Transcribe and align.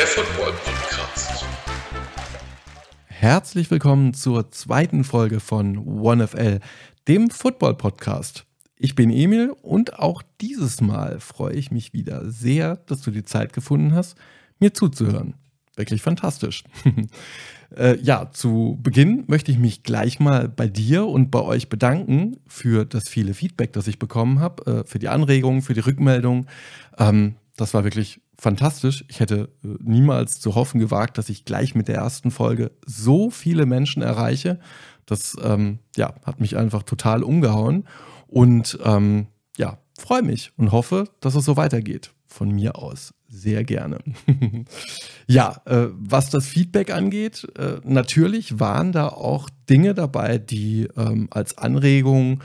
Der 0.00 0.06
Football 0.06 0.52
Podcast. 0.64 1.44
Herzlich 3.04 3.70
willkommen 3.70 4.14
zur 4.14 4.50
zweiten 4.50 5.04
Folge 5.04 5.40
von 5.40 5.76
OneFL, 5.76 6.60
dem 7.06 7.28
Football 7.28 7.74
Podcast. 7.74 8.46
Ich 8.76 8.94
bin 8.94 9.10
Emil 9.10 9.50
und 9.60 9.98
auch 9.98 10.22
dieses 10.40 10.80
Mal 10.80 11.20
freue 11.20 11.52
ich 11.52 11.70
mich 11.70 11.92
wieder 11.92 12.30
sehr, 12.30 12.76
dass 12.76 13.02
du 13.02 13.10
die 13.10 13.24
Zeit 13.24 13.52
gefunden 13.52 13.94
hast, 13.94 14.16
mir 14.58 14.72
zuzuhören. 14.72 15.34
Wirklich 15.76 16.00
fantastisch. 16.00 16.64
äh, 17.76 17.98
ja, 18.00 18.30
zu 18.32 18.78
Beginn 18.82 19.24
möchte 19.26 19.52
ich 19.52 19.58
mich 19.58 19.82
gleich 19.82 20.20
mal 20.20 20.48
bei 20.48 20.66
dir 20.66 21.06
und 21.06 21.30
bei 21.30 21.40
euch 21.40 21.68
bedanken 21.68 22.38
für 22.46 22.84
das 22.84 23.08
viele 23.08 23.34
Feedback, 23.34 23.72
das 23.72 23.86
ich 23.86 23.98
bekommen 23.98 24.40
habe, 24.40 24.80
äh, 24.80 24.84
für 24.86 24.98
die 24.98 25.08
Anregungen, 25.08 25.62
für 25.62 25.74
die 25.74 25.80
Rückmeldung. 25.80 26.46
Ähm, 26.98 27.36
das 27.56 27.74
war 27.74 27.84
wirklich 27.84 28.20
fantastisch. 28.38 29.04
Ich 29.08 29.20
hätte 29.20 29.50
äh, 29.62 29.68
niemals 29.80 30.40
zu 30.40 30.54
hoffen 30.54 30.80
gewagt, 30.80 31.18
dass 31.18 31.28
ich 31.28 31.44
gleich 31.44 31.74
mit 31.74 31.88
der 31.88 31.96
ersten 31.96 32.30
Folge 32.30 32.72
so 32.86 33.30
viele 33.30 33.66
Menschen 33.66 34.02
erreiche. 34.02 34.58
Das 35.06 35.36
ähm, 35.42 35.78
ja, 35.96 36.14
hat 36.24 36.40
mich 36.40 36.56
einfach 36.56 36.82
total 36.82 37.22
umgehauen. 37.22 37.84
Und 38.26 38.78
ähm, 38.84 39.26
ja, 39.56 39.78
freue 39.98 40.22
mich 40.22 40.52
und 40.56 40.72
hoffe, 40.72 41.04
dass 41.20 41.34
es 41.34 41.44
so 41.44 41.56
weitergeht. 41.56 42.12
Von 42.26 42.50
mir 42.52 42.76
aus 42.76 43.12
sehr 43.30 43.64
gerne. 43.64 43.98
ja, 45.26 45.62
äh, 45.64 45.86
was 45.92 46.30
das 46.30 46.46
Feedback 46.46 46.92
angeht, 46.92 47.46
äh, 47.56 47.76
natürlich 47.84 48.58
waren 48.58 48.92
da 48.92 49.08
auch 49.08 49.48
Dinge 49.70 49.94
dabei, 49.94 50.38
die 50.38 50.88
ähm, 50.96 51.28
als 51.30 51.56
Anregung 51.56 52.42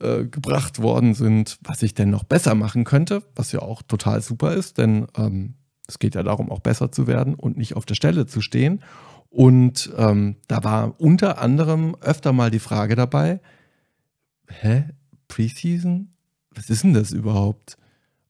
äh, 0.00 0.24
gebracht 0.24 0.80
worden 0.80 1.14
sind, 1.14 1.58
was 1.62 1.82
ich 1.82 1.94
denn 1.94 2.10
noch 2.10 2.24
besser 2.24 2.54
machen 2.54 2.84
könnte, 2.84 3.24
was 3.34 3.50
ja 3.52 3.60
auch 3.60 3.82
total 3.82 4.22
super 4.22 4.54
ist, 4.54 4.78
denn 4.78 5.08
ähm, 5.16 5.54
es 5.88 5.98
geht 5.98 6.14
ja 6.14 6.22
darum, 6.22 6.50
auch 6.50 6.60
besser 6.60 6.92
zu 6.92 7.06
werden 7.06 7.34
und 7.34 7.56
nicht 7.56 7.74
auf 7.74 7.84
der 7.84 7.94
Stelle 7.94 8.26
zu 8.26 8.40
stehen. 8.40 8.82
Und 9.30 9.90
ähm, 9.96 10.36
da 10.46 10.62
war 10.62 11.00
unter 11.00 11.38
anderem 11.40 11.96
öfter 12.00 12.32
mal 12.32 12.50
die 12.50 12.58
Frage 12.58 12.94
dabei, 12.94 13.40
hä, 14.48 14.84
Preseason? 15.28 16.12
Was 16.54 16.70
ist 16.70 16.84
denn 16.84 16.94
das 16.94 17.10
überhaupt? 17.10 17.76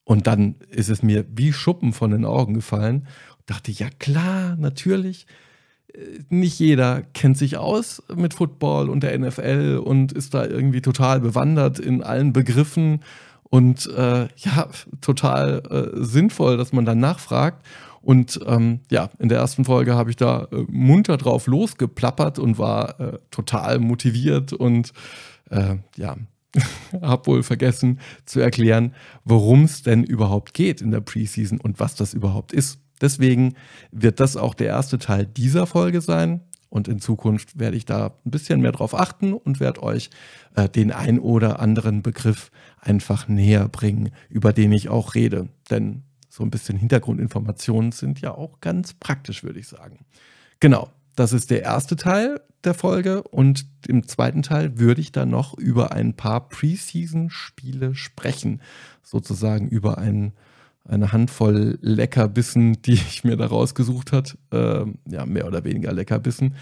Und 0.09 0.25
dann 0.25 0.55
ist 0.71 0.89
es 0.89 1.03
mir 1.03 1.23
wie 1.35 1.53
Schuppen 1.53 1.93
von 1.93 2.09
den 2.09 2.25
Augen 2.25 2.55
gefallen. 2.55 3.05
Und 3.37 3.49
dachte, 3.51 3.71
ja 3.71 3.89
klar, 3.99 4.55
natürlich. 4.57 5.27
Äh, 5.93 5.99
nicht 6.29 6.57
jeder 6.57 7.03
kennt 7.13 7.37
sich 7.37 7.57
aus 7.57 8.01
mit 8.15 8.33
Football 8.33 8.89
und 8.89 9.03
der 9.03 9.15
NFL 9.19 9.79
und 9.85 10.11
ist 10.11 10.33
da 10.33 10.47
irgendwie 10.47 10.81
total 10.81 11.19
bewandert 11.19 11.77
in 11.77 12.01
allen 12.01 12.33
Begriffen 12.33 13.01
und 13.51 13.85
äh, 13.85 14.27
ja, 14.37 14.69
total 14.99 15.61
äh, 15.69 16.03
sinnvoll, 16.03 16.57
dass 16.57 16.73
man 16.73 16.85
dann 16.85 16.99
nachfragt. 16.99 17.63
Und 18.01 18.39
ähm, 18.47 18.79
ja, 18.89 19.11
in 19.19 19.29
der 19.29 19.37
ersten 19.37 19.63
Folge 19.63 19.93
habe 19.93 20.09
ich 20.09 20.15
da 20.15 20.47
äh, 20.51 20.65
munter 20.69 21.17
drauf 21.17 21.45
losgeplappert 21.45 22.39
und 22.39 22.57
war 22.57 22.99
äh, 22.99 23.19
total 23.29 23.77
motiviert 23.77 24.53
und 24.53 24.91
äh, 25.51 25.75
ja, 25.97 26.15
habe 27.01 27.27
wohl 27.27 27.43
vergessen 27.43 27.99
zu 28.25 28.39
erklären, 28.39 28.93
worum 29.23 29.63
es 29.63 29.83
denn 29.83 30.03
überhaupt 30.03 30.53
geht 30.53 30.81
in 30.81 30.91
der 30.91 31.01
Preseason 31.01 31.59
und 31.59 31.79
was 31.79 31.95
das 31.95 32.13
überhaupt 32.13 32.53
ist. 32.53 32.79
Deswegen 33.01 33.55
wird 33.91 34.19
das 34.19 34.35
auch 34.35 34.53
der 34.53 34.67
erste 34.67 34.99
Teil 34.99 35.25
dieser 35.25 35.67
Folge 35.67 36.01
sein. 36.01 36.41
Und 36.71 36.87
in 36.87 36.99
Zukunft 36.99 37.57
werde 37.57 37.77
ich 37.77 37.85
da 37.85 38.17
ein 38.25 38.31
bisschen 38.31 38.61
mehr 38.61 38.71
drauf 38.71 38.93
achten 38.93 39.33
und 39.33 39.59
werde 39.59 39.81
euch 39.81 40.11
äh, 40.55 40.69
den 40.69 40.91
ein 40.91 41.17
oder 41.17 41.59
anderen 41.59 42.03
Begriff 42.03 42.51
einfach 42.79 43.27
näher 43.27 43.67
bringen, 43.67 44.11
über 44.29 44.53
den 44.53 44.71
ich 44.71 44.87
auch 44.87 45.15
rede. 45.15 45.49
Denn 45.71 46.03
so 46.29 46.43
ein 46.43 46.51
bisschen 46.51 46.77
Hintergrundinformationen 46.77 47.91
sind 47.91 48.21
ja 48.21 48.35
auch 48.35 48.61
ganz 48.61 48.93
praktisch, 48.93 49.43
würde 49.43 49.59
ich 49.59 49.67
sagen. 49.67 50.05
Genau, 50.59 50.89
das 51.15 51.33
ist 51.33 51.51
der 51.51 51.63
erste 51.63 51.95
Teil 51.95 52.41
der 52.63 52.73
Folge 52.73 53.23
und 53.23 53.65
im 53.87 54.07
zweiten 54.07 54.41
Teil 54.41 54.79
würde 54.79 55.01
ich 55.01 55.11
dann 55.11 55.29
noch 55.29 55.57
über 55.57 55.93
ein 55.93 56.15
paar 56.15 56.49
Preseason-Spiele 56.49 57.95
sprechen. 57.95 58.61
Sozusagen 59.01 59.69
über 59.69 59.97
ein, 59.97 60.33
eine 60.85 61.11
Handvoll 61.11 61.77
Leckerbissen, 61.81 62.81
die 62.81 62.93
ich 63.09 63.23
mir 63.23 63.37
da 63.37 63.47
rausgesucht 63.47 64.11
habe. 64.11 64.29
Ähm, 64.51 64.99
ja, 65.09 65.25
mehr 65.25 65.47
oder 65.47 65.63
weniger 65.63 65.93
Leckerbissen. 65.93 66.55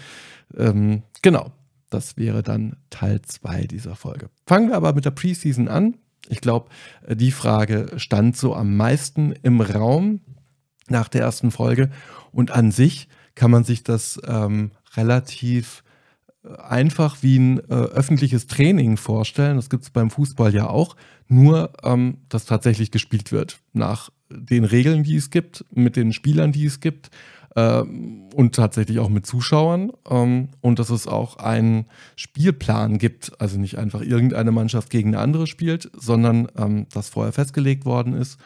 Ähm, 0.56 1.02
genau, 1.22 1.52
das 1.90 2.16
wäre 2.16 2.42
dann 2.42 2.76
Teil 2.90 3.22
2 3.22 3.64
dieser 3.64 3.96
Folge. 3.96 4.30
Fangen 4.46 4.68
wir 4.68 4.76
aber 4.76 4.92
mit 4.92 5.04
der 5.04 5.10
Preseason 5.10 5.68
an. 5.68 5.96
Ich 6.28 6.40
glaube, 6.40 6.68
die 7.08 7.32
Frage 7.32 7.92
stand 7.96 8.36
so 8.36 8.54
am 8.54 8.76
meisten 8.76 9.32
im 9.42 9.60
Raum 9.60 10.20
nach 10.88 11.08
der 11.08 11.22
ersten 11.22 11.50
Folge. 11.50 11.90
Und 12.30 12.50
an 12.50 12.70
sich 12.70 13.08
kann 13.38 13.50
man 13.50 13.64
sich 13.64 13.84
das 13.84 14.20
ähm, 14.26 14.72
relativ 14.96 15.84
äh, 16.44 16.60
einfach 16.60 17.18
wie 17.22 17.38
ein 17.38 17.58
äh, 17.70 17.72
öffentliches 17.72 18.48
Training 18.48 18.96
vorstellen. 18.96 19.56
Das 19.56 19.70
gibt 19.70 19.84
es 19.84 19.90
beim 19.90 20.10
Fußball 20.10 20.52
ja 20.52 20.68
auch, 20.68 20.96
nur 21.28 21.72
ähm, 21.84 22.18
dass 22.28 22.44
tatsächlich 22.44 22.90
gespielt 22.90 23.30
wird 23.32 23.60
nach 23.72 24.10
den 24.28 24.64
Regeln, 24.64 25.04
die 25.04 25.16
es 25.16 25.30
gibt, 25.30 25.64
mit 25.70 25.96
den 25.96 26.12
Spielern, 26.12 26.52
die 26.52 26.66
es 26.66 26.80
gibt 26.80 27.10
äh, 27.54 27.80
und 28.34 28.54
tatsächlich 28.56 28.98
auch 28.98 29.08
mit 29.08 29.24
Zuschauern. 29.24 29.92
Ähm, 30.10 30.48
und 30.60 30.80
dass 30.80 30.90
es 30.90 31.06
auch 31.06 31.36
einen 31.36 31.86
Spielplan 32.16 32.98
gibt, 32.98 33.40
also 33.40 33.56
nicht 33.56 33.78
einfach 33.78 34.02
irgendeine 34.02 34.50
Mannschaft 34.50 34.90
gegen 34.90 35.10
eine 35.10 35.22
andere 35.22 35.46
spielt, 35.46 35.90
sondern 35.96 36.48
ähm, 36.56 36.86
das 36.92 37.08
vorher 37.08 37.32
festgelegt 37.32 37.84
worden 37.84 38.14
ist. 38.14 38.38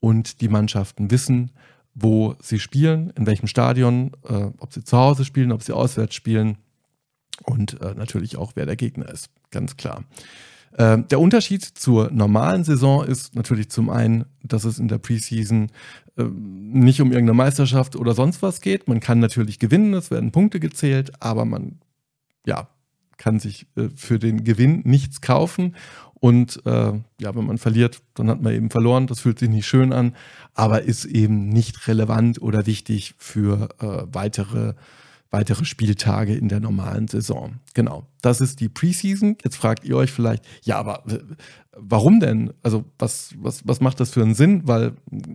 Und 0.00 0.40
die 0.40 0.48
Mannschaften 0.48 1.10
wissen, 1.10 1.50
wo 1.94 2.36
sie 2.40 2.58
spielen, 2.58 3.12
in 3.16 3.26
welchem 3.26 3.46
Stadion, 3.46 4.12
äh, 4.28 4.50
ob 4.58 4.72
sie 4.72 4.84
zu 4.84 4.96
Hause 4.96 5.24
spielen, 5.24 5.52
ob 5.52 5.62
sie 5.62 5.72
auswärts 5.72 6.14
spielen 6.14 6.58
und 7.44 7.80
äh, 7.80 7.94
natürlich 7.94 8.36
auch, 8.36 8.52
wer 8.54 8.66
der 8.66 8.76
Gegner 8.76 9.08
ist, 9.08 9.30
ganz 9.50 9.76
klar. 9.76 10.04
Äh, 10.72 10.98
der 11.10 11.20
Unterschied 11.20 11.64
zur 11.64 12.10
normalen 12.10 12.64
Saison 12.64 13.04
ist 13.04 13.34
natürlich 13.34 13.70
zum 13.70 13.90
einen, 13.90 14.24
dass 14.42 14.64
es 14.64 14.78
in 14.78 14.88
der 14.88 14.98
Preseason 14.98 15.70
äh, 16.16 16.24
nicht 16.24 17.00
um 17.00 17.10
irgendeine 17.10 17.36
Meisterschaft 17.36 17.96
oder 17.96 18.14
sonst 18.14 18.42
was 18.42 18.60
geht. 18.60 18.86
Man 18.86 19.00
kann 19.00 19.18
natürlich 19.18 19.58
gewinnen, 19.58 19.94
es 19.94 20.10
werden 20.10 20.30
Punkte 20.30 20.60
gezählt, 20.60 21.10
aber 21.20 21.44
man 21.44 21.80
ja, 22.46 22.68
kann 23.16 23.40
sich 23.40 23.66
äh, 23.76 23.88
für 23.94 24.18
den 24.18 24.44
Gewinn 24.44 24.82
nichts 24.84 25.20
kaufen 25.20 25.74
und 26.20 26.64
äh, 26.66 26.92
ja, 27.18 27.34
wenn 27.34 27.46
man 27.46 27.56
verliert, 27.56 28.02
dann 28.14 28.28
hat 28.28 28.42
man 28.42 28.52
eben 28.52 28.70
verloren. 28.70 29.06
Das 29.06 29.20
fühlt 29.20 29.38
sich 29.38 29.48
nicht 29.48 29.66
schön 29.66 29.92
an, 29.92 30.14
aber 30.54 30.82
ist 30.82 31.06
eben 31.06 31.48
nicht 31.48 31.88
relevant 31.88 32.40
oder 32.42 32.66
wichtig 32.66 33.14
für 33.16 33.70
äh, 33.80 34.06
weitere, 34.12 34.74
weitere 35.30 35.64
Spieltage 35.64 36.34
in 36.34 36.48
der 36.48 36.60
normalen 36.60 37.08
Saison. 37.08 37.54
Genau, 37.72 38.06
das 38.20 38.42
ist 38.42 38.60
die 38.60 38.68
Preseason. 38.68 39.38
Jetzt 39.42 39.56
fragt 39.56 39.84
ihr 39.86 39.96
euch 39.96 40.12
vielleicht, 40.12 40.44
ja, 40.62 40.78
aber 40.78 41.04
warum 41.74 42.20
denn? 42.20 42.52
Also 42.62 42.84
was, 42.98 43.34
was, 43.38 43.66
was 43.66 43.80
macht 43.80 43.98
das 43.98 44.10
für 44.10 44.20
einen 44.20 44.34
Sinn? 44.34 44.68
Weil 44.68 44.92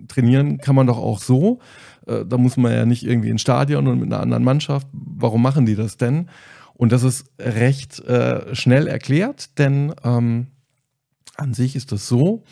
trainieren 0.07 0.59
kann 0.59 0.75
man 0.75 0.85
doch 0.85 0.99
auch 0.99 1.19
so. 1.19 1.59
Äh, 2.05 2.25
da 2.25 2.37
muss 2.37 2.57
man 2.57 2.71
ja 2.71 2.85
nicht 2.85 3.03
irgendwie 3.03 3.29
ins 3.29 3.41
Stadion 3.41 3.87
und 3.87 4.01
mit 4.01 4.13
einer 4.13 4.21
anderen 4.21 4.43
Mannschaft. 4.43 4.87
Warum 4.91 5.41
machen 5.41 5.65
die 5.65 5.75
das 5.75 5.97
denn? 5.97 6.29
Und 6.75 6.91
das 6.91 7.01
ist 7.01 7.25
recht 7.39 8.01
äh, 8.01 8.53
schnell 8.53 8.87
erklärt, 8.87 9.57
denn 9.57 9.95
ähm, 10.03 10.47
an 11.37 11.53
sich 11.53 11.75
ist 11.75 11.91
das 11.91 12.07
so, 12.07 12.43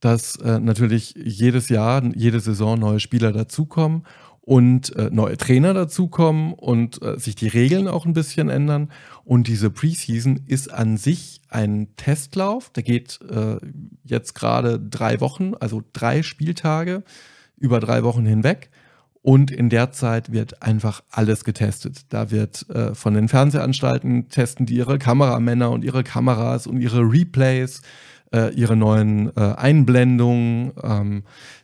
dass 0.00 0.36
äh, 0.36 0.58
natürlich 0.60 1.14
jedes 1.16 1.68
Jahr, 1.68 2.02
jede 2.14 2.40
Saison 2.40 2.78
neue 2.78 3.00
Spieler 3.00 3.32
dazukommen 3.32 4.04
und 4.46 4.94
äh, 4.94 5.10
neue 5.10 5.36
Trainer 5.36 5.74
dazukommen 5.74 6.52
und 6.52 7.02
äh, 7.02 7.18
sich 7.18 7.34
die 7.34 7.48
Regeln 7.48 7.88
auch 7.88 8.06
ein 8.06 8.12
bisschen 8.12 8.48
ändern. 8.48 8.92
Und 9.24 9.48
diese 9.48 9.70
Preseason 9.70 10.40
ist 10.46 10.72
an 10.72 10.96
sich 10.98 11.40
ein 11.48 11.88
Testlauf. 11.96 12.70
Der 12.70 12.84
geht 12.84 13.18
äh, 13.28 13.56
jetzt 14.04 14.34
gerade 14.34 14.78
drei 14.78 15.20
Wochen, 15.20 15.54
also 15.58 15.82
drei 15.92 16.22
Spieltage 16.22 17.02
über 17.56 17.80
drei 17.80 18.04
Wochen 18.04 18.24
hinweg. 18.24 18.70
Und 19.20 19.50
in 19.50 19.68
der 19.68 19.90
Zeit 19.90 20.30
wird 20.30 20.62
einfach 20.62 21.02
alles 21.10 21.42
getestet. 21.42 22.02
Da 22.10 22.30
wird 22.30 22.70
äh, 22.70 22.94
von 22.94 23.14
den 23.14 23.26
Fernsehanstalten 23.26 24.28
testen 24.28 24.66
die 24.66 24.76
ihre 24.76 25.00
Kameramänner 25.00 25.72
und 25.72 25.82
ihre 25.82 26.04
Kameras 26.04 26.68
und 26.68 26.80
ihre 26.80 27.00
Replays 27.00 27.82
äh, 28.32 28.52
ihre 28.54 28.76
neuen 28.76 29.34
äh, 29.36 29.40
Einblendungen. 29.40 30.72
Ähm, 30.82 31.22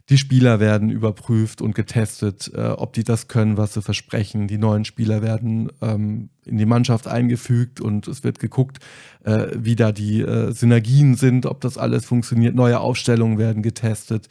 die 0.09 0.19
Spieler 0.19 0.61
werden 0.61 0.91
überprüft 0.91 1.63
und 1.63 1.75
getestet, 1.75 2.51
äh, 2.55 2.69
ob 2.69 2.93
die 2.93 3.05
das 3.05 3.29
können, 3.29 3.57
was 3.57 3.75
sie 3.75 3.83
versprechen. 3.83 4.49
Die 4.49 4.59
neuen 4.59 4.85
Spieler 4.85 5.23
werden 5.23 5.71
ähm, 5.81 6.29
in 6.45 6.59
die 6.59 6.67
Mannschaft 6.67 7.07
eingefügt 7.07 7.81
und 7.81 8.09
es 8.09 8.25
wird 8.25 8.39
geguckt, 8.39 8.79
äh, 9.25 9.47
wie 9.57 9.77
da 9.77 9.93
die 9.93 10.21
äh, 10.21 10.53
Synergien 10.53 11.15
sind, 11.15 11.47
ob 11.47 11.61
das 11.61 11.79
alles 11.79 12.05
funktioniert. 12.05 12.55
Neue 12.55 12.81
Aufstellungen 12.81 13.39
werden 13.39 13.63
getestet. 13.63 14.29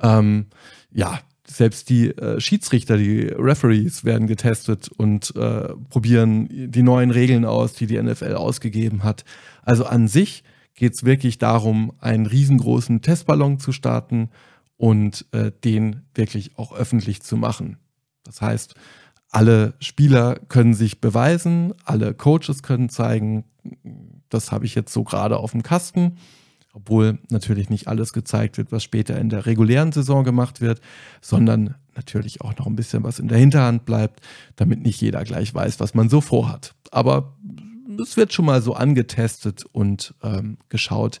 Ähm, 0.00 0.46
ja, 0.92 1.20
selbst 1.46 1.90
die 1.90 2.08
äh, 2.08 2.40
Schiedsrichter, 2.40 2.96
die 2.96 3.22
Referees 3.22 4.04
werden 4.04 4.26
getestet 4.26 4.90
und 4.96 5.34
äh, 5.36 5.74
probieren 5.90 6.48
die 6.50 6.82
neuen 6.82 7.10
Regeln 7.10 7.44
aus, 7.44 7.74
die 7.74 7.86
die 7.86 8.00
NFL 8.00 8.34
ausgegeben 8.34 9.02
hat. 9.02 9.24
Also 9.62 9.84
an 9.84 10.08
sich 10.08 10.44
geht 10.74 10.94
es 10.94 11.04
wirklich 11.04 11.38
darum, 11.38 11.92
einen 12.00 12.26
riesengroßen 12.26 13.00
Testballon 13.00 13.58
zu 13.58 13.72
starten 13.72 14.30
und 14.76 15.26
äh, 15.32 15.52
den 15.64 16.02
wirklich 16.14 16.58
auch 16.58 16.74
öffentlich 16.74 17.22
zu 17.22 17.36
machen. 17.36 17.78
Das 18.24 18.40
heißt, 18.40 18.74
alle 19.30 19.74
Spieler 19.80 20.38
können 20.48 20.74
sich 20.74 21.00
beweisen, 21.00 21.74
alle 21.84 22.14
Coaches 22.14 22.62
können 22.62 22.88
zeigen, 22.88 23.44
das 24.28 24.52
habe 24.52 24.66
ich 24.66 24.74
jetzt 24.74 24.92
so 24.92 25.04
gerade 25.04 25.38
auf 25.38 25.52
dem 25.52 25.62
Kasten, 25.62 26.18
obwohl 26.72 27.18
natürlich 27.30 27.70
nicht 27.70 27.86
alles 27.88 28.12
gezeigt 28.12 28.58
wird, 28.58 28.72
was 28.72 28.82
später 28.82 29.18
in 29.18 29.28
der 29.28 29.46
regulären 29.46 29.92
Saison 29.92 30.24
gemacht 30.24 30.60
wird, 30.60 30.80
sondern 31.20 31.76
natürlich 31.94 32.40
auch 32.40 32.56
noch 32.56 32.66
ein 32.66 32.76
bisschen 32.76 33.04
was 33.04 33.20
in 33.20 33.28
der 33.28 33.38
Hinterhand 33.38 33.84
bleibt, 33.84 34.20
damit 34.56 34.82
nicht 34.82 35.00
jeder 35.00 35.22
gleich 35.24 35.54
weiß, 35.54 35.78
was 35.78 35.94
man 35.94 36.08
so 36.08 36.20
vorhat. 36.20 36.74
Aber 36.90 37.36
es 38.00 38.16
wird 38.16 38.32
schon 38.32 38.44
mal 38.44 38.62
so 38.62 38.74
angetestet 38.74 39.64
und 39.72 40.14
ähm, 40.22 40.58
geschaut, 40.68 41.20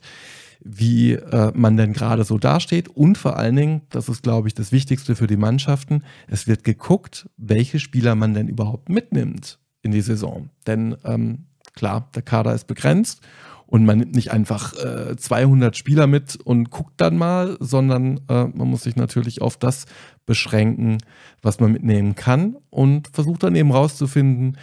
wie 0.60 1.12
äh, 1.12 1.52
man 1.54 1.76
denn 1.76 1.92
gerade 1.92 2.24
so 2.24 2.38
dasteht. 2.38 2.88
Und 2.88 3.18
vor 3.18 3.36
allen 3.36 3.56
Dingen, 3.56 3.82
das 3.90 4.08
ist, 4.08 4.22
glaube 4.22 4.48
ich, 4.48 4.54
das 4.54 4.72
Wichtigste 4.72 5.14
für 5.14 5.26
die 5.26 5.36
Mannschaften, 5.36 6.02
es 6.26 6.46
wird 6.46 6.64
geguckt, 6.64 7.28
welche 7.36 7.78
Spieler 7.78 8.14
man 8.14 8.34
denn 8.34 8.48
überhaupt 8.48 8.88
mitnimmt 8.88 9.58
in 9.82 9.92
die 9.92 10.00
Saison. 10.00 10.48
Denn 10.66 10.96
ähm, 11.04 11.46
klar, 11.74 12.08
der 12.14 12.22
Kader 12.22 12.54
ist 12.54 12.66
begrenzt 12.66 13.20
und 13.66 13.84
man 13.84 13.98
nimmt 13.98 14.14
nicht 14.14 14.30
einfach 14.30 14.72
äh, 14.74 15.16
200 15.16 15.76
Spieler 15.76 16.06
mit 16.06 16.36
und 16.36 16.70
guckt 16.70 16.94
dann 16.96 17.16
mal, 17.16 17.56
sondern 17.60 18.20
äh, 18.28 18.44
man 18.44 18.68
muss 18.68 18.84
sich 18.84 18.96
natürlich 18.96 19.42
auf 19.42 19.56
das 19.56 19.86
beschränken, 20.26 20.98
was 21.42 21.60
man 21.60 21.72
mitnehmen 21.72 22.14
kann 22.14 22.56
und 22.70 23.08
versucht 23.08 23.42
dann 23.42 23.56
eben 23.56 23.72
rauszufinden, 23.72 24.56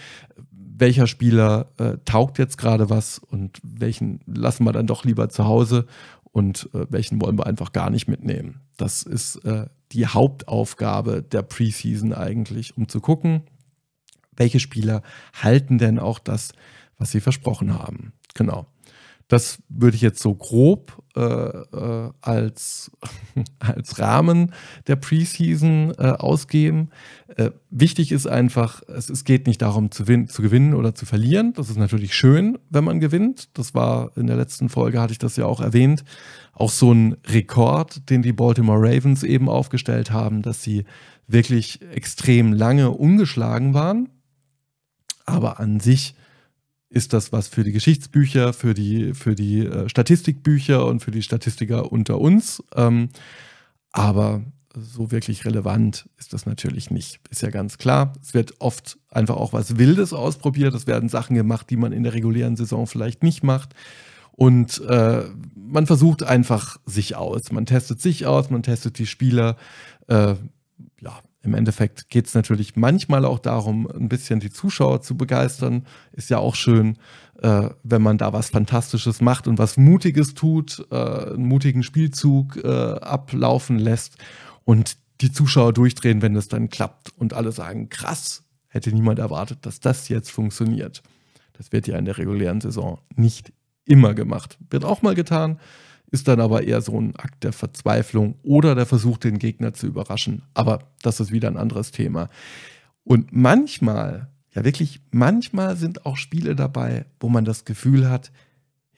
welcher 0.81 1.06
Spieler 1.06 1.68
äh, 1.78 1.98
taugt 2.06 2.39
jetzt 2.39 2.57
gerade 2.57 2.89
was 2.89 3.19
und 3.19 3.60
welchen 3.63 4.19
lassen 4.25 4.66
wir 4.66 4.74
dann 4.74 4.88
doch 4.88 5.06
lieber 5.06 5.30
zu 5.30 5.45
Hause 5.45 5.86
und 6.31 6.69
äh, 6.74 6.88
welchen 6.89 7.22
wollen 7.22 7.38
wir 7.38 7.45
einfach 7.45 7.72
gar 7.72 7.92
nicht 7.92 8.07
mitnehmen. 8.07 8.62
Das 8.78 9.04
ist 9.04 9.38
äh, 9.45 9.68
die 9.92 10.07
Hauptaufgabe 10.07 11.22
der 11.22 11.44
Preseason 11.44 12.13
eigentlich, 12.13 12.75
um 12.78 12.89
zu 12.89 13.00
gucken, 13.00 13.44
welche 14.36 14.60
Spieler 14.60 15.04
halten 15.39 15.78
denn 15.78 16.00
auch 16.00 16.18
das, 16.18 16.51
was 16.98 17.12
sie 17.12 17.22
versprochen 17.22 17.77
haben. 17.77 18.13
Genau. 18.34 18.66
Das 19.31 19.60
würde 19.69 19.95
ich 19.95 20.01
jetzt 20.01 20.22
so 20.22 20.36
grob 20.36 21.01
äh, 21.16 21.22
äh, 21.22 22.12
als, 22.19 22.92
als 23.60 23.98
Rahmen 23.98 24.51
der 24.88 24.98
Preseason 24.98 25.94
äh, 25.98 26.07
ausgeben. 26.19 26.89
Äh, 27.38 27.51
wichtig 27.69 28.12
ist 28.12 28.28
einfach, 28.28 28.81
es, 28.89 29.10
es 29.10 29.24
geht 29.24 29.48
nicht 29.48 29.62
darum 29.62 29.89
zu, 29.89 30.04
zu, 30.04 30.42
gewinnen 30.42 30.74
oder 30.74 30.95
zu 30.95 31.06
verlieren. 31.06 31.54
Das 31.54 31.69
ist 31.69 31.78
natürlich 31.78 32.13
schön, 32.13 32.57
wenn 32.69 32.83
man 32.83 33.00
gewinnt. 33.00 33.57
Das 33.57 33.74
war 33.74 34.12
in 34.18 34.28
der 34.28 34.36
letzten 34.36 34.68
Folge, 34.68 35.00
hatte 35.00 35.13
ich 35.13 35.19
das 35.19 35.38
ja 35.38 35.45
auch 35.45 35.62
erwähnt, 35.62 36.04
auch 36.51 36.69
so 36.69 36.94
ein 36.94 37.16
Rekord, 37.25 38.10
den 38.10 38.24
die 38.24 38.34
Baltimore 38.34 38.81
Ravens 38.81 39.24
eben 39.24 39.48
aufgestellt 39.48 40.12
haben, 40.12 40.42
dass 40.42 40.62
sie 40.62 40.84
wirklich 41.25 41.80
extrem 41.94 42.51
lange 42.51 42.92
ungeschlagen 42.92 43.74
waren. 43.74 44.10
Aber 45.25 45.62
an 45.62 45.80
sich 45.80 46.16
ist 46.92 47.14
das 47.14 47.32
was 47.32 47.48
für 47.48 47.64
die 47.64 47.72
Geschichtsbücher, 47.72 48.54
für 48.54 48.74
die, 48.74 49.14
für 49.14 49.34
die 49.34 49.66
äh, 49.66 49.90
Statistikbücher 49.90 50.86
und 50.86 51.00
für 51.00 51.12
die 51.12 51.24
Statistiker 51.24 51.92
unter 51.92 52.20
uns. 52.20 52.62
Ähm, 52.76 53.10
aber 53.94 54.44
so 54.74 55.12
wirklich 55.12 55.46
relevant 55.46 56.10
ist 56.18 56.34
das 56.34 56.46
natürlich 56.46 56.92
nicht. 56.92 57.20
Ist 57.30 57.42
ja 57.42 57.50
ganz 57.50 57.78
klar. 57.78 58.14
Es 58.22 58.34
wird 58.34 58.56
oft 58.60 58.98
einfach 59.10 59.38
auch 59.38 59.54
was 59.54 59.78
Wildes 59.78 60.14
ausprobiert. 60.14 60.74
Es 60.74 60.86
werden 60.86 61.10
Sachen 61.10 61.36
gemacht, 61.36 61.70
die 61.70 61.78
man 61.78 61.94
in 61.94 62.04
der 62.04 62.14
regulären 62.14 62.56
Saison 62.58 62.88
vielleicht 62.88 63.24
nicht 63.24 63.44
macht. 63.44 63.74
Und 64.34 64.82
äh, 64.82 65.24
man 65.56 65.88
versucht 65.88 66.24
einfach 66.24 66.78
sich 66.86 67.16
aus. 67.16 67.52
Man 67.52 67.66
testet 67.66 68.02
sich 68.02 68.26
aus, 68.26 68.50
man 68.50 68.64
testet 68.64 68.98
die 68.98 69.06
Spieler. 69.08 69.56
Äh, 70.08 70.36
im 71.44 71.56
Endeffekt 71.56 72.10
geht 72.10 72.28
es 72.28 72.36
natürlich 72.36 72.76
manchmal 72.76 73.26
auch 73.26 73.40
darum, 73.40 73.88
ein 73.88 74.10
bisschen 74.10 74.40
die 74.40 74.52
Zuschauer 74.52 75.02
zu 75.02 75.18
begeistern. 75.18 75.88
Ist 76.12 76.30
ja 76.30 76.38
auch 76.38 76.54
schön, 76.54 76.98
äh, 77.42 77.70
wenn 77.84 78.02
man 78.02 78.20
da 78.20 78.32
was 78.32 78.52
Fantastisches 78.52 79.22
macht 79.22 79.48
und 79.48 79.58
was 79.58 79.78
Mutiges 79.78 80.36
tut, 80.36 80.86
äh, 80.92 80.96
einen 80.96 81.46
mutigen 81.46 81.82
Spielzug 81.82 82.58
äh, 82.64 82.68
ablaufen 82.68 83.80
lässt 83.80 84.18
und 84.66 84.98
die 85.22 85.32
Zuschauer 85.32 85.74
durchdrehen, 85.74 86.22
wenn 86.22 86.36
es 86.36 86.48
dann 86.48 86.70
klappt 86.70 87.12
und 87.18 87.34
alle 87.34 87.52
sagen, 87.52 87.90
krass, 87.90 88.44
hätte 88.68 88.92
niemand 88.92 89.20
erwartet, 89.20 89.60
dass 89.66 89.80
das 89.80 90.10
jetzt 90.10 90.32
funktioniert. 90.32 91.02
Das 91.54 91.72
wird 91.72 91.88
ja 91.88 91.98
in 91.98 92.06
der 92.06 92.18
regulären 92.18 92.62
Saison 92.62 93.00
nicht 93.16 93.52
immer 93.86 94.14
gemacht. 94.14 94.58
Wird 94.70 94.86
auch 94.86 95.02
mal 95.02 95.16
getan, 95.16 95.60
ist 96.12 96.28
dann 96.28 96.42
aber 96.42 96.63
eher 96.63 96.81
so 96.81 97.00
ein 97.00 97.16
Akt 97.16 97.44
der 97.44 97.54
Verzweiflung 97.54 98.36
oder 98.44 98.75
der 98.75 98.86
Versuch, 98.86 99.18
den 99.18 99.40
Gegner 99.40 99.74
zu 99.74 99.88
überraschen. 99.88 100.44
Aber 100.54 100.92
das 101.02 101.19
ist 101.22 101.31
wieder 101.31 101.48
ein 101.48 101.58
anderes 101.58 101.92
Thema. 101.92 102.30
Und 103.04 103.31
manchmal, 103.31 104.30
ja 104.54 104.66
wirklich, 104.66 105.00
manchmal 105.12 105.78
sind 105.78 106.06
auch 106.06 106.18
Spiele 106.18 106.56
dabei, 106.56 107.06
wo 107.19 107.30
man 107.30 107.46
das 107.46 107.63
Gefühl 107.63 108.10
hat, 108.10 108.31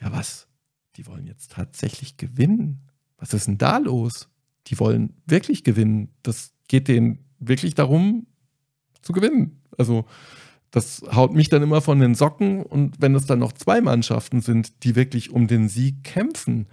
ja 0.02 0.12
was, 0.12 0.48
die 0.96 1.06
wollen 1.06 1.28
jetzt 1.28 1.52
tatsächlich 1.52 2.18
gewinnen. 2.18 2.82
Was 3.18 3.34
ist 3.34 3.48
denn 3.48 3.60
da 3.60 3.78
los? 3.78 4.28
Die 4.68 4.80
wollen 4.80 5.14
wirklich 5.26 5.64
gewinnen. 5.64 6.10
Das 6.24 6.52
geht 6.68 6.88
denen 6.88 7.20
wirklich 7.40 7.76
darum, 7.76 8.26
zu 9.02 9.14
gewinnen. 9.14 9.62
Also 9.78 10.06
das 10.72 11.04
haut 11.14 11.34
mich 11.34 11.50
dann 11.50 11.62
immer 11.62 11.82
von 11.82 12.00
den 12.00 12.16
Socken. 12.16 12.64
Und 12.64 13.00
wenn 13.00 13.14
es 13.14 13.28
dann 13.28 13.40
noch 13.40 13.54
zwei 13.54 13.82
Mannschaften 13.82 14.42
sind, 14.42 14.84
die 14.84 14.96
wirklich 14.96 15.30
um 15.30 15.48
den 15.48 15.70
Sieg 15.70 16.04
kämpfen, 16.04 16.68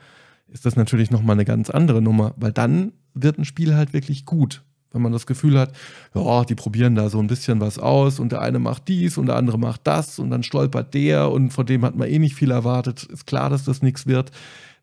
ist 0.52 0.67
das 0.67 0.76
natürlich 0.76 1.11
nochmal 1.11 1.35
eine 1.35 1.44
ganz 1.44 1.70
andere 1.70 2.02
Nummer, 2.02 2.35
weil 2.37 2.52
dann 2.52 2.93
wird 3.14 3.38
ein 3.38 3.44
Spiel 3.44 3.75
halt 3.75 3.93
wirklich 3.93 4.25
gut. 4.25 4.62
Wenn 4.93 5.02
man 5.02 5.12
das 5.12 5.26
Gefühl 5.26 5.58
hat, 5.58 5.73
ja, 6.14 6.44
die 6.44 6.56
probieren 6.56 6.97
da 6.97 7.08
so 7.08 7.20
ein 7.20 7.29
bisschen 7.29 7.61
was 7.61 7.79
aus 7.79 8.19
und 8.19 8.32
der 8.32 8.41
eine 8.41 8.58
macht 8.58 8.88
dies 8.88 9.19
und 9.19 9.26
der 9.26 9.37
andere 9.37 9.58
macht 9.58 9.82
das 9.85 10.19
und 10.19 10.31
dann 10.31 10.43
stolpert 10.43 10.94
der 10.94 11.31
und 11.31 11.50
von 11.50 11.64
dem 11.64 11.85
hat 11.85 11.94
man 11.94 12.08
eh 12.08 12.19
nicht 12.19 12.35
viel 12.35 12.50
erwartet, 12.50 13.05
ist 13.05 13.26
klar, 13.26 13.50
dass 13.50 13.64
das 13.64 13.82
nichts 13.82 14.08
wird, 14.08 14.32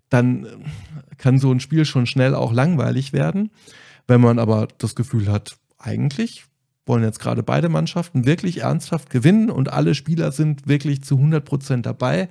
dann 0.09 0.47
kann 1.17 1.39
so 1.39 1.51
ein 1.51 1.59
Spiel 1.59 1.83
schon 1.83 2.05
schnell 2.05 2.35
auch 2.35 2.53
langweilig 2.53 3.11
werden. 3.11 3.51
Wenn 4.07 4.21
man 4.21 4.39
aber 4.39 4.69
das 4.77 4.95
Gefühl 4.95 5.29
hat, 5.29 5.57
eigentlich 5.77 6.45
wollen 6.85 7.03
jetzt 7.03 7.19
gerade 7.19 7.43
beide 7.43 7.67
Mannschaften 7.67 8.25
wirklich 8.25 8.61
ernsthaft 8.61 9.09
gewinnen 9.09 9.49
und 9.49 9.71
alle 9.71 9.93
Spieler 9.93 10.31
sind 10.31 10.67
wirklich 10.67 11.03
zu 11.03 11.15
100 11.15 11.43
Prozent 11.43 11.85
dabei, 11.85 12.29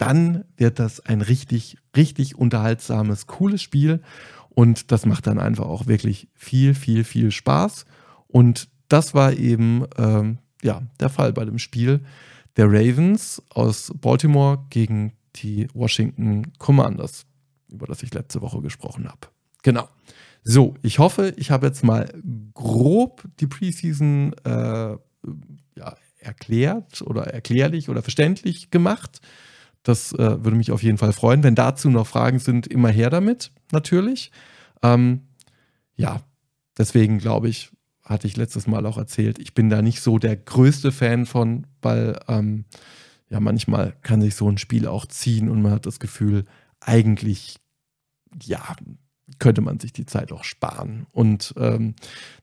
dann 0.00 0.44
wird 0.56 0.78
das 0.78 1.00
ein 1.00 1.20
richtig, 1.20 1.76
richtig 1.94 2.34
unterhaltsames, 2.34 3.26
cooles 3.26 3.60
Spiel. 3.60 4.00
Und 4.48 4.92
das 4.92 5.04
macht 5.04 5.26
dann 5.26 5.38
einfach 5.38 5.66
auch 5.66 5.86
wirklich 5.86 6.28
viel, 6.34 6.74
viel, 6.74 7.04
viel 7.04 7.30
Spaß. 7.30 7.84
Und 8.26 8.68
das 8.88 9.12
war 9.12 9.34
eben 9.34 9.84
ähm, 9.98 10.38
ja, 10.62 10.82
der 10.98 11.10
Fall 11.10 11.34
bei 11.34 11.44
dem 11.44 11.58
Spiel 11.58 12.00
der 12.56 12.66
Ravens 12.66 13.42
aus 13.50 13.92
Baltimore 14.00 14.64
gegen 14.70 15.12
die 15.36 15.68
Washington 15.74 16.52
Commanders, 16.58 17.26
über 17.68 17.86
das 17.86 18.02
ich 18.02 18.12
letzte 18.14 18.40
Woche 18.40 18.62
gesprochen 18.62 19.06
habe. 19.06 19.28
Genau. 19.62 19.88
So, 20.42 20.74
ich 20.80 20.98
hoffe, 20.98 21.34
ich 21.36 21.50
habe 21.50 21.66
jetzt 21.66 21.84
mal 21.84 22.10
grob 22.54 23.24
die 23.38 23.46
Preseason 23.46 24.32
äh, 24.44 24.96
ja, 25.76 25.96
erklärt 26.18 27.02
oder 27.02 27.26
erklärlich 27.26 27.90
oder 27.90 28.02
verständlich 28.02 28.70
gemacht. 28.70 29.20
Das 29.82 30.12
äh, 30.12 30.44
würde 30.44 30.56
mich 30.56 30.72
auf 30.72 30.82
jeden 30.82 30.98
Fall 30.98 31.12
freuen. 31.12 31.42
Wenn 31.42 31.54
dazu 31.54 31.88
noch 31.90 32.06
Fragen 32.06 32.38
sind, 32.38 32.66
immer 32.66 32.90
her 32.90 33.10
damit, 33.10 33.50
natürlich. 33.72 34.30
Ähm, 34.82 35.22
ja, 35.94 36.20
deswegen 36.76 37.18
glaube 37.18 37.48
ich, 37.48 37.70
hatte 38.02 38.26
ich 38.26 38.36
letztes 38.36 38.66
Mal 38.66 38.84
auch 38.86 38.98
erzählt, 38.98 39.38
ich 39.38 39.54
bin 39.54 39.70
da 39.70 39.82
nicht 39.82 40.00
so 40.00 40.18
der 40.18 40.36
größte 40.36 40.92
Fan 40.92 41.26
von, 41.26 41.66
weil 41.80 42.18
ähm, 42.28 42.64
ja 43.28 43.40
manchmal 43.40 43.96
kann 44.02 44.20
sich 44.20 44.34
so 44.34 44.50
ein 44.50 44.58
Spiel 44.58 44.86
auch 44.86 45.06
ziehen 45.06 45.48
und 45.48 45.62
man 45.62 45.72
hat 45.72 45.86
das 45.86 46.00
Gefühl, 46.00 46.44
eigentlich 46.80 47.56
ja 48.42 48.74
könnte 49.38 49.60
man 49.60 49.78
sich 49.78 49.92
die 49.92 50.06
Zeit 50.06 50.32
auch 50.32 50.44
sparen. 50.44 51.06
Und 51.12 51.54
ähm, 51.56 51.94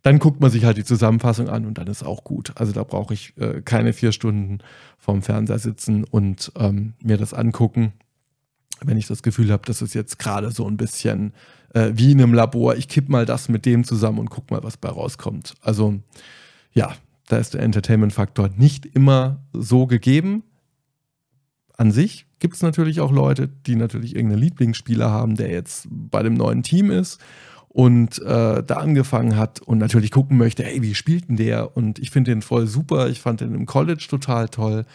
dann 0.02 0.20
guckt 0.20 0.40
man 0.40 0.52
sich 0.52 0.64
halt 0.64 0.78
die 0.78 0.84
Zusammenfassung 0.84 1.50
an 1.50 1.66
und 1.66 1.78
dann 1.78 1.88
ist 1.88 2.04
auch 2.04 2.24
gut. 2.24 2.54
Also 2.56 2.72
da 2.72 2.84
brauche 2.84 3.14
ich 3.14 3.38
äh, 3.38 3.62
keine 3.62 3.94
vier 3.94 4.12
Stunden 4.12 4.60
vorm 4.98 5.22
Fernseher 5.22 5.60
sitzen 5.60 6.04
und 6.04 6.52
ähm, 6.58 6.94
mir 7.02 7.18
das 7.18 7.34
angucken, 7.34 7.94
wenn 8.82 8.98
ich 8.98 9.08
das 9.08 9.24
Gefühl 9.24 9.52
habe, 9.52 9.64
das 9.66 9.82
ist 9.82 9.96
jetzt 9.96 10.20
gerade 10.20 10.52
so 10.52 10.68
ein 10.68 10.78
bisschen 10.78 11.34
äh, 11.74 11.92
wie 11.94 12.12
in 12.12 12.22
einem 12.22 12.34
Labor. 12.34 12.76
Ich 12.76 12.88
kipp 12.88 13.10
mal 13.10 13.26
das 13.26 13.50
mit 13.50 13.66
dem 13.66 13.84
zusammen 13.84 14.20
und 14.20 14.30
guck 14.30 14.52
mal, 14.52 14.64
was 14.64 14.78
bei 14.78 14.90
rauskommt. 14.90 15.56
Also 15.62 16.00
ja, 16.74 16.96
da 17.28 17.38
ist 17.38 17.54
der 17.54 17.62
Entertainment-Faktor 17.62 18.50
nicht 18.56 18.86
immer 18.86 19.44
so 19.54 19.88
gegeben. 19.88 20.44
An 21.76 21.92
sich 21.92 22.27
gibt 22.40 22.56
es 22.56 22.62
natürlich 22.62 23.00
auch 23.00 23.12
Leute, 23.12 23.48
die 23.48 23.76
natürlich 23.76 24.16
irgendeinen 24.16 24.42
Lieblingsspieler 24.42 25.10
haben, 25.10 25.36
der 25.36 25.50
jetzt 25.50 25.88
bei 25.90 26.24
dem 26.24 26.34
neuen 26.34 26.64
Team 26.64 26.92
ist 26.92 27.20
und 27.70 28.20
äh, 28.24 28.64
da 28.64 28.76
angefangen 28.78 29.36
hat 29.36 29.62
und 29.62 29.78
natürlich 29.78 30.12
gucken 30.12 30.38
möchte, 30.38 30.64
hey, 30.64 30.82
wie 30.82 30.96
spielt 30.96 31.30
denn 31.30 31.38
der? 31.38 31.78
Und 31.78 32.00
ich 32.00 32.10
finde 32.10 32.32
den 32.32 32.42
voll 32.42 32.66
super. 32.66 33.08
Ich 33.08 33.22
fand 33.22 33.42
den 33.42 33.54
im 33.54 33.66
College 33.66 34.08
total 34.10 34.50
toll. 34.50 34.86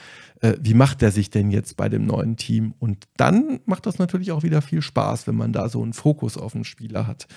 Äh, 0.41 0.55
wie 0.61 0.75
macht 0.75 1.01
der 1.01 1.13
sich 1.13 1.31
denn 1.31 1.53
jetzt 1.53 1.77
bei 1.77 1.89
dem 1.89 2.07
neuen 2.07 2.37
Team? 2.37 2.75
Und 2.81 3.07
dann 3.17 3.61
macht 3.67 3.87
das 3.87 4.01
natürlich 4.01 4.33
auch 4.33 4.43
wieder 4.43 4.63
viel 4.63 4.83
Spaß, 4.83 5.29
wenn 5.29 5.37
man 5.37 5.53
da 5.53 5.69
so 5.69 5.81
einen 5.81 5.93
Fokus 5.93 6.37
auf 6.37 6.53
den 6.55 6.65
Spieler 6.65 7.07
hat. 7.07 7.29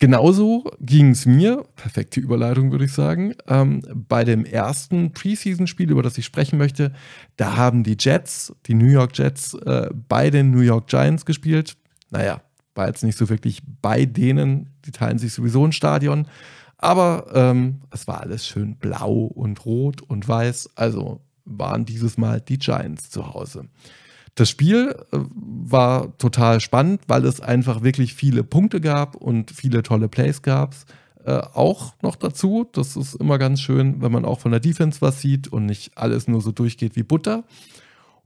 Genauso 0.00 0.64
ging 0.80 1.10
es 1.10 1.26
mir, 1.26 1.62
perfekte 1.76 2.20
Überleitung 2.20 2.72
würde 2.72 2.86
ich 2.86 2.92
sagen, 2.92 3.34
ähm, 3.46 3.82
bei 3.94 4.24
dem 4.24 4.46
ersten 4.46 5.12
Preseason-Spiel, 5.12 5.90
über 5.90 6.02
das 6.02 6.16
ich 6.16 6.24
sprechen 6.24 6.58
möchte. 6.58 6.94
Da 7.36 7.58
haben 7.58 7.84
die 7.84 7.98
Jets, 8.00 8.50
die 8.64 8.72
New 8.72 8.86
York 8.86 9.16
Jets, 9.18 9.52
äh, 9.52 9.90
bei 10.08 10.30
den 10.30 10.52
New 10.52 10.62
York 10.62 10.86
Giants 10.86 11.26
gespielt. 11.26 11.76
Naja, 12.08 12.40
war 12.74 12.86
jetzt 12.86 13.04
nicht 13.04 13.18
so 13.18 13.28
wirklich 13.28 13.60
bei 13.82 14.06
denen, 14.06 14.70
die 14.86 14.90
teilen 14.90 15.18
sich 15.18 15.34
sowieso 15.34 15.66
ein 15.66 15.72
Stadion. 15.72 16.26
Aber 16.78 17.26
ähm, 17.34 17.82
es 17.90 18.08
war 18.08 18.22
alles 18.22 18.46
schön 18.46 18.76
blau 18.76 19.24
und 19.26 19.66
rot 19.66 20.00
und 20.00 20.26
weiß. 20.26 20.70
Also 20.76 21.20
waren 21.44 21.84
dieses 21.84 22.16
Mal 22.16 22.40
die 22.40 22.58
Giants 22.58 23.10
zu 23.10 23.34
Hause. 23.34 23.68
Das 24.40 24.48
Spiel 24.48 24.96
äh, 25.12 25.18
war 25.34 26.16
total 26.16 26.60
spannend, 26.60 27.02
weil 27.08 27.26
es 27.26 27.42
einfach 27.42 27.82
wirklich 27.82 28.14
viele 28.14 28.42
Punkte 28.42 28.80
gab 28.80 29.14
und 29.16 29.50
viele 29.50 29.82
tolle 29.82 30.08
Plays 30.08 30.40
gab. 30.40 30.74
Äh, 31.26 31.42
auch 31.52 31.92
noch 32.00 32.16
dazu, 32.16 32.66
das 32.72 32.96
ist 32.96 33.16
immer 33.16 33.36
ganz 33.36 33.60
schön, 33.60 34.00
wenn 34.00 34.10
man 34.10 34.24
auch 34.24 34.40
von 34.40 34.50
der 34.50 34.60
Defense 34.60 35.02
was 35.02 35.20
sieht 35.20 35.48
und 35.48 35.66
nicht 35.66 35.98
alles 35.98 36.26
nur 36.26 36.40
so 36.40 36.52
durchgeht 36.52 36.96
wie 36.96 37.02
Butter. 37.02 37.44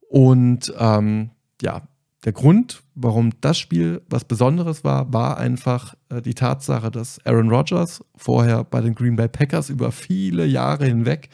Und 0.08 0.72
ähm, 0.78 1.30
ja, 1.60 1.82
der 2.24 2.32
Grund, 2.32 2.84
warum 2.94 3.32
das 3.40 3.58
Spiel 3.58 4.00
was 4.08 4.24
Besonderes 4.24 4.84
war, 4.84 5.12
war 5.12 5.38
einfach 5.38 5.94
äh, 6.10 6.22
die 6.22 6.34
Tatsache, 6.34 6.92
dass 6.92 7.18
Aaron 7.26 7.50
Rodgers 7.50 8.04
vorher 8.14 8.62
bei 8.62 8.80
den 8.80 8.94
Green 8.94 9.16
Bay 9.16 9.26
Packers 9.26 9.68
über 9.68 9.90
viele 9.90 10.46
Jahre 10.46 10.86
hinweg 10.86 11.28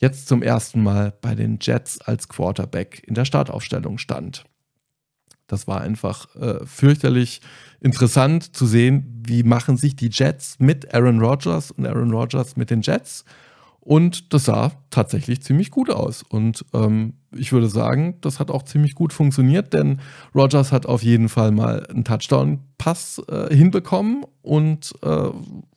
jetzt 0.00 0.28
zum 0.28 0.42
ersten 0.42 0.82
Mal 0.82 1.12
bei 1.20 1.34
den 1.34 1.58
Jets 1.60 2.00
als 2.00 2.28
Quarterback 2.28 3.02
in 3.06 3.14
der 3.14 3.24
Startaufstellung 3.24 3.98
stand. 3.98 4.44
Das 5.46 5.66
war 5.66 5.80
einfach 5.80 6.34
äh, 6.36 6.64
fürchterlich 6.64 7.40
interessant 7.80 8.54
zu 8.54 8.66
sehen, 8.66 9.22
wie 9.26 9.42
machen 9.42 9.76
sich 9.76 9.96
die 9.96 10.10
Jets 10.10 10.56
mit 10.58 10.94
Aaron 10.94 11.20
Rodgers 11.20 11.70
und 11.70 11.86
Aaron 11.86 12.12
Rodgers 12.12 12.56
mit 12.56 12.70
den 12.70 12.82
Jets. 12.82 13.24
Und 13.80 14.32
das 14.32 14.44
sah 14.44 14.72
tatsächlich 14.90 15.42
ziemlich 15.42 15.70
gut 15.70 15.90
aus. 15.90 16.22
Und 16.22 16.64
ähm, 16.74 17.14
ich 17.32 17.52
würde 17.52 17.68
sagen, 17.68 18.16
das 18.20 18.38
hat 18.38 18.50
auch 18.50 18.62
ziemlich 18.62 18.94
gut 18.94 19.12
funktioniert, 19.12 19.72
denn 19.72 20.00
Rogers 20.34 20.70
hat 20.70 20.86
auf 20.86 21.02
jeden 21.02 21.28
Fall 21.28 21.50
mal 21.50 21.86
einen 21.86 22.04
Touchdown-Pass 22.04 23.22
äh, 23.28 23.54
hinbekommen 23.54 24.24
und 24.42 24.94
äh, 25.02 25.30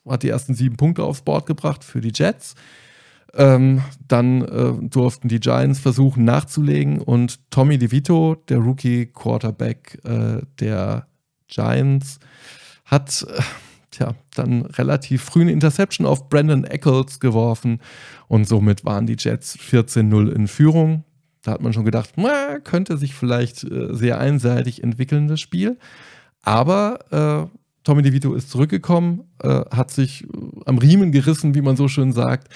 hat 0.08 0.22
die 0.22 0.28
ersten 0.28 0.54
sieben 0.54 0.76
Punkte 0.76 1.02
aufs 1.02 1.22
Board 1.22 1.46
gebracht 1.46 1.82
für 1.82 2.00
die 2.00 2.12
Jets. 2.14 2.54
Ähm, 3.36 3.82
dann 4.06 4.42
äh, 4.42 4.88
durften 4.88 5.28
die 5.28 5.40
Giants 5.40 5.80
versuchen 5.80 6.24
nachzulegen 6.24 7.00
und 7.00 7.50
Tommy 7.50 7.78
DeVito, 7.78 8.36
der 8.48 8.58
Rookie-Quarterback 8.58 10.00
äh, 10.04 10.42
der 10.60 11.06
Giants, 11.48 12.20
hat 12.84 13.26
äh, 13.28 13.42
tja, 13.90 14.14
dann 14.34 14.62
relativ 14.62 15.22
früh 15.22 15.42
eine 15.42 15.52
Interception 15.52 16.06
auf 16.06 16.28
Brandon 16.28 16.64
Eccles 16.64 17.20
geworfen 17.20 17.80
und 18.28 18.46
somit 18.46 18.84
waren 18.84 19.06
die 19.06 19.16
Jets 19.18 19.58
14-0 19.58 20.30
in 20.30 20.48
Führung. 20.48 21.04
Da 21.42 21.52
hat 21.52 21.60
man 21.60 21.72
schon 21.72 21.84
gedacht, 21.84 22.12
na, 22.16 22.58
könnte 22.60 22.96
sich 22.96 23.14
vielleicht 23.14 23.64
äh, 23.64 23.94
sehr 23.94 24.18
einseitig 24.18 24.82
entwickeln, 24.82 25.28
das 25.28 25.40
Spiel. 25.40 25.78
Aber 26.42 27.50
äh, 27.50 27.58
Tommy 27.84 28.02
DeVito 28.02 28.34
ist 28.34 28.50
zurückgekommen, 28.50 29.24
äh, 29.42 29.62
hat 29.70 29.90
sich 29.90 30.26
am 30.64 30.78
Riemen 30.78 31.12
gerissen, 31.12 31.54
wie 31.54 31.62
man 31.62 31.76
so 31.76 31.86
schön 31.88 32.12
sagt, 32.12 32.48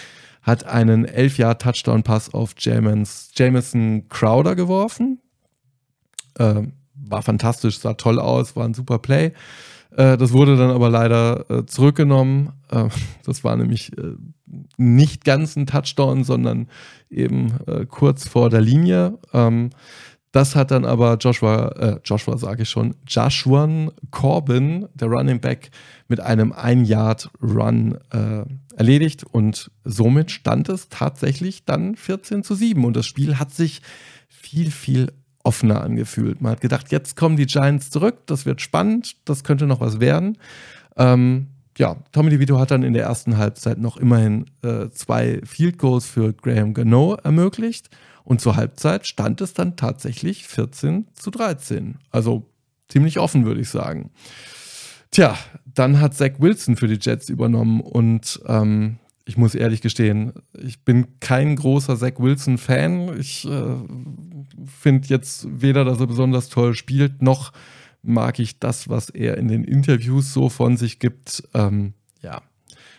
hat 0.48 0.64
einen 0.64 1.06
11-Jahr-Touchdown-Pass 1.06 2.32
auf 2.32 2.54
Jameson 2.58 4.08
Crowder 4.08 4.56
geworfen. 4.56 5.20
Äh, 6.38 6.62
war 6.94 7.22
fantastisch, 7.22 7.78
sah 7.78 7.92
toll 7.94 8.18
aus, 8.18 8.56
war 8.56 8.64
ein 8.64 8.72
super 8.72 8.98
Play. 8.98 9.32
Äh, 9.94 10.16
das 10.16 10.32
wurde 10.32 10.56
dann 10.56 10.70
aber 10.70 10.88
leider 10.88 11.50
äh, 11.50 11.66
zurückgenommen. 11.66 12.54
Äh, 12.70 12.88
das 13.24 13.44
war 13.44 13.56
nämlich 13.56 13.92
nicht 14.78 15.26
ganz 15.26 15.54
ein 15.56 15.66
Touchdown, 15.66 16.24
sondern 16.24 16.68
eben 17.10 17.52
kurz 17.88 18.26
vor 18.26 18.48
der 18.48 18.62
Linie. 18.62 19.18
Ähm, 19.34 19.68
das 20.32 20.54
hat 20.54 20.70
dann 20.70 20.84
aber 20.84 21.16
Joshua, 21.16 21.68
äh, 21.78 22.00
Joshua 22.04 22.36
sage 22.36 22.62
ich 22.62 22.68
schon, 22.68 22.94
Joshua 23.06 23.90
Corbin, 24.10 24.86
der 24.94 25.08
Running 25.08 25.40
Back, 25.40 25.70
mit 26.06 26.20
einem 26.20 26.52
Ein-Yard-Run 26.52 27.98
äh, 28.10 28.44
erledigt. 28.76 29.24
Und 29.24 29.70
somit 29.84 30.30
stand 30.30 30.68
es 30.68 30.88
tatsächlich 30.90 31.64
dann 31.64 31.96
14 31.96 32.42
zu 32.42 32.54
7 32.54 32.84
und 32.84 32.94
das 32.94 33.06
Spiel 33.06 33.38
hat 33.38 33.52
sich 33.52 33.80
viel, 34.28 34.70
viel 34.70 35.12
offener 35.42 35.82
angefühlt. 35.82 36.42
Man 36.42 36.52
hat 36.52 36.60
gedacht, 36.60 36.92
jetzt 36.92 37.16
kommen 37.16 37.36
die 37.36 37.46
Giants 37.46 37.90
zurück, 37.90 38.26
das 38.26 38.44
wird 38.44 38.60
spannend, 38.60 39.16
das 39.24 39.44
könnte 39.44 39.66
noch 39.66 39.80
was 39.80 39.98
werden. 39.98 40.36
Ähm, 40.96 41.48
ja, 41.78 41.96
Tommy 42.12 42.30
DeVito 42.30 42.58
hat 42.58 42.70
dann 42.70 42.82
in 42.82 42.92
der 42.92 43.04
ersten 43.04 43.38
Halbzeit 43.38 43.78
noch 43.78 43.96
immerhin 43.96 44.46
äh, 44.62 44.90
zwei 44.90 45.40
Field 45.44 45.78
Goals 45.78 46.06
für 46.06 46.34
Graham 46.34 46.74
Gano 46.74 47.14
ermöglicht 47.14 47.88
und 48.28 48.42
zur 48.42 48.56
Halbzeit 48.56 49.06
stand 49.06 49.40
es 49.40 49.54
dann 49.54 49.76
tatsächlich 49.76 50.46
14 50.46 51.06
zu 51.14 51.30
13. 51.30 51.96
Also 52.10 52.44
ziemlich 52.86 53.18
offen, 53.18 53.46
würde 53.46 53.62
ich 53.62 53.70
sagen. 53.70 54.10
Tja, 55.10 55.38
dann 55.64 55.98
hat 55.98 56.14
Zach 56.14 56.32
Wilson 56.36 56.76
für 56.76 56.88
die 56.88 56.98
Jets 57.00 57.30
übernommen 57.30 57.80
und 57.80 58.38
ähm, 58.44 58.98
ich 59.24 59.38
muss 59.38 59.54
ehrlich 59.54 59.80
gestehen, 59.80 60.34
ich 60.52 60.84
bin 60.84 61.18
kein 61.20 61.56
großer 61.56 61.96
Zach 61.96 62.18
Wilson-Fan. 62.18 63.18
Ich 63.18 63.46
äh, 63.46 63.76
finde 64.78 65.08
jetzt 65.08 65.46
weder, 65.50 65.86
dass 65.86 65.98
er 65.98 66.06
besonders 66.06 66.50
toll 66.50 66.74
spielt, 66.74 67.22
noch 67.22 67.54
mag 68.02 68.38
ich 68.40 68.58
das, 68.58 68.90
was 68.90 69.08
er 69.08 69.38
in 69.38 69.48
den 69.48 69.64
Interviews 69.64 70.34
so 70.34 70.50
von 70.50 70.76
sich 70.76 70.98
gibt. 70.98 71.44
Ähm, 71.54 71.94
ja, 72.20 72.42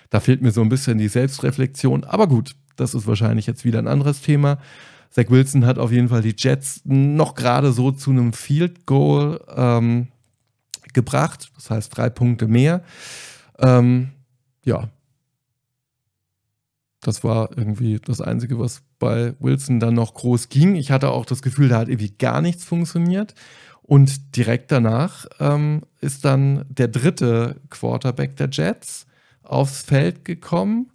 da 0.09 0.21
fehlt 0.21 0.41
mir 0.41 0.51
so 0.51 0.61
ein 0.61 0.69
bisschen 0.69 0.97
die 0.97 1.07
Selbstreflexion. 1.07 2.03
Aber 2.03 2.27
gut, 2.27 2.55
das 2.77 2.95
ist 2.95 3.05
wahrscheinlich 3.05 3.45
jetzt 3.45 3.63
wieder 3.63 3.77
ein 3.77 3.87
anderes 3.87 4.21
Thema. 4.21 4.57
Zach 5.11 5.29
Wilson 5.29 5.65
hat 5.65 5.79
auf 5.79 5.91
jeden 5.91 6.09
Fall 6.09 6.21
die 6.21 6.35
Jets 6.37 6.81
noch 6.85 7.35
gerade 7.35 7.71
so 7.71 7.91
zu 7.91 8.11
einem 8.11 8.33
Field 8.33 8.85
Goal 8.85 9.41
ähm, 9.55 10.07
gebracht. 10.93 11.51
Das 11.55 11.69
heißt 11.69 11.95
drei 11.97 12.09
Punkte 12.09 12.47
mehr. 12.47 12.83
Ähm, 13.59 14.09
ja, 14.63 14.89
das 17.01 17.23
war 17.23 17.49
irgendwie 17.55 17.99
das 17.99 18.21
Einzige, 18.21 18.59
was 18.59 18.81
bei 18.99 19.33
Wilson 19.39 19.79
dann 19.79 19.93
noch 19.93 20.13
groß 20.13 20.49
ging. 20.49 20.75
Ich 20.75 20.91
hatte 20.91 21.09
auch 21.09 21.25
das 21.25 21.41
Gefühl, 21.41 21.69
da 21.69 21.79
hat 21.79 21.87
irgendwie 21.87 22.11
gar 22.17 22.41
nichts 22.41 22.65
funktioniert. 22.65 23.35
Und 23.81 24.35
direkt 24.35 24.71
danach 24.71 25.25
ähm, 25.39 25.81
ist 26.01 26.25
dann 26.25 26.65
der 26.69 26.89
dritte 26.89 27.55
Quarterback 27.69 28.35
der 28.35 28.49
Jets 28.51 29.07
aufs 29.41 29.81
Feld 29.81 30.25
gekommen. 30.25 30.88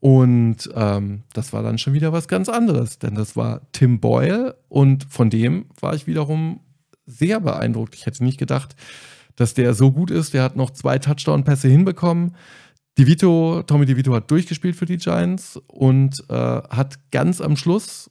Und 0.00 0.70
ähm, 0.74 1.24
das 1.32 1.52
war 1.52 1.62
dann 1.62 1.78
schon 1.78 1.92
wieder 1.92 2.12
was 2.12 2.28
ganz 2.28 2.48
anderes, 2.48 2.98
denn 2.98 3.14
das 3.14 3.36
war 3.36 3.62
Tim 3.72 3.98
Boyle 4.00 4.56
und 4.68 5.04
von 5.04 5.28
dem 5.28 5.66
war 5.80 5.94
ich 5.94 6.06
wiederum 6.06 6.60
sehr 7.06 7.40
beeindruckt. 7.40 7.94
Ich 7.96 8.06
hätte 8.06 8.22
nicht 8.22 8.38
gedacht, 8.38 8.76
dass 9.34 9.54
der 9.54 9.74
so 9.74 9.90
gut 9.90 10.10
ist. 10.10 10.34
Der 10.34 10.42
hat 10.42 10.56
noch 10.56 10.70
zwei 10.70 10.98
Touchdown-Pässe 10.98 11.68
hinbekommen. 11.68 12.36
DeVito, 12.98 13.62
Tommy 13.66 13.86
DeVito 13.86 14.12
hat 14.14 14.30
durchgespielt 14.30 14.76
für 14.76 14.86
die 14.86 14.96
Giants 14.98 15.60
und 15.68 16.16
äh, 16.28 16.34
hat 16.34 16.98
ganz 17.10 17.40
am 17.40 17.56
Schluss, 17.56 18.10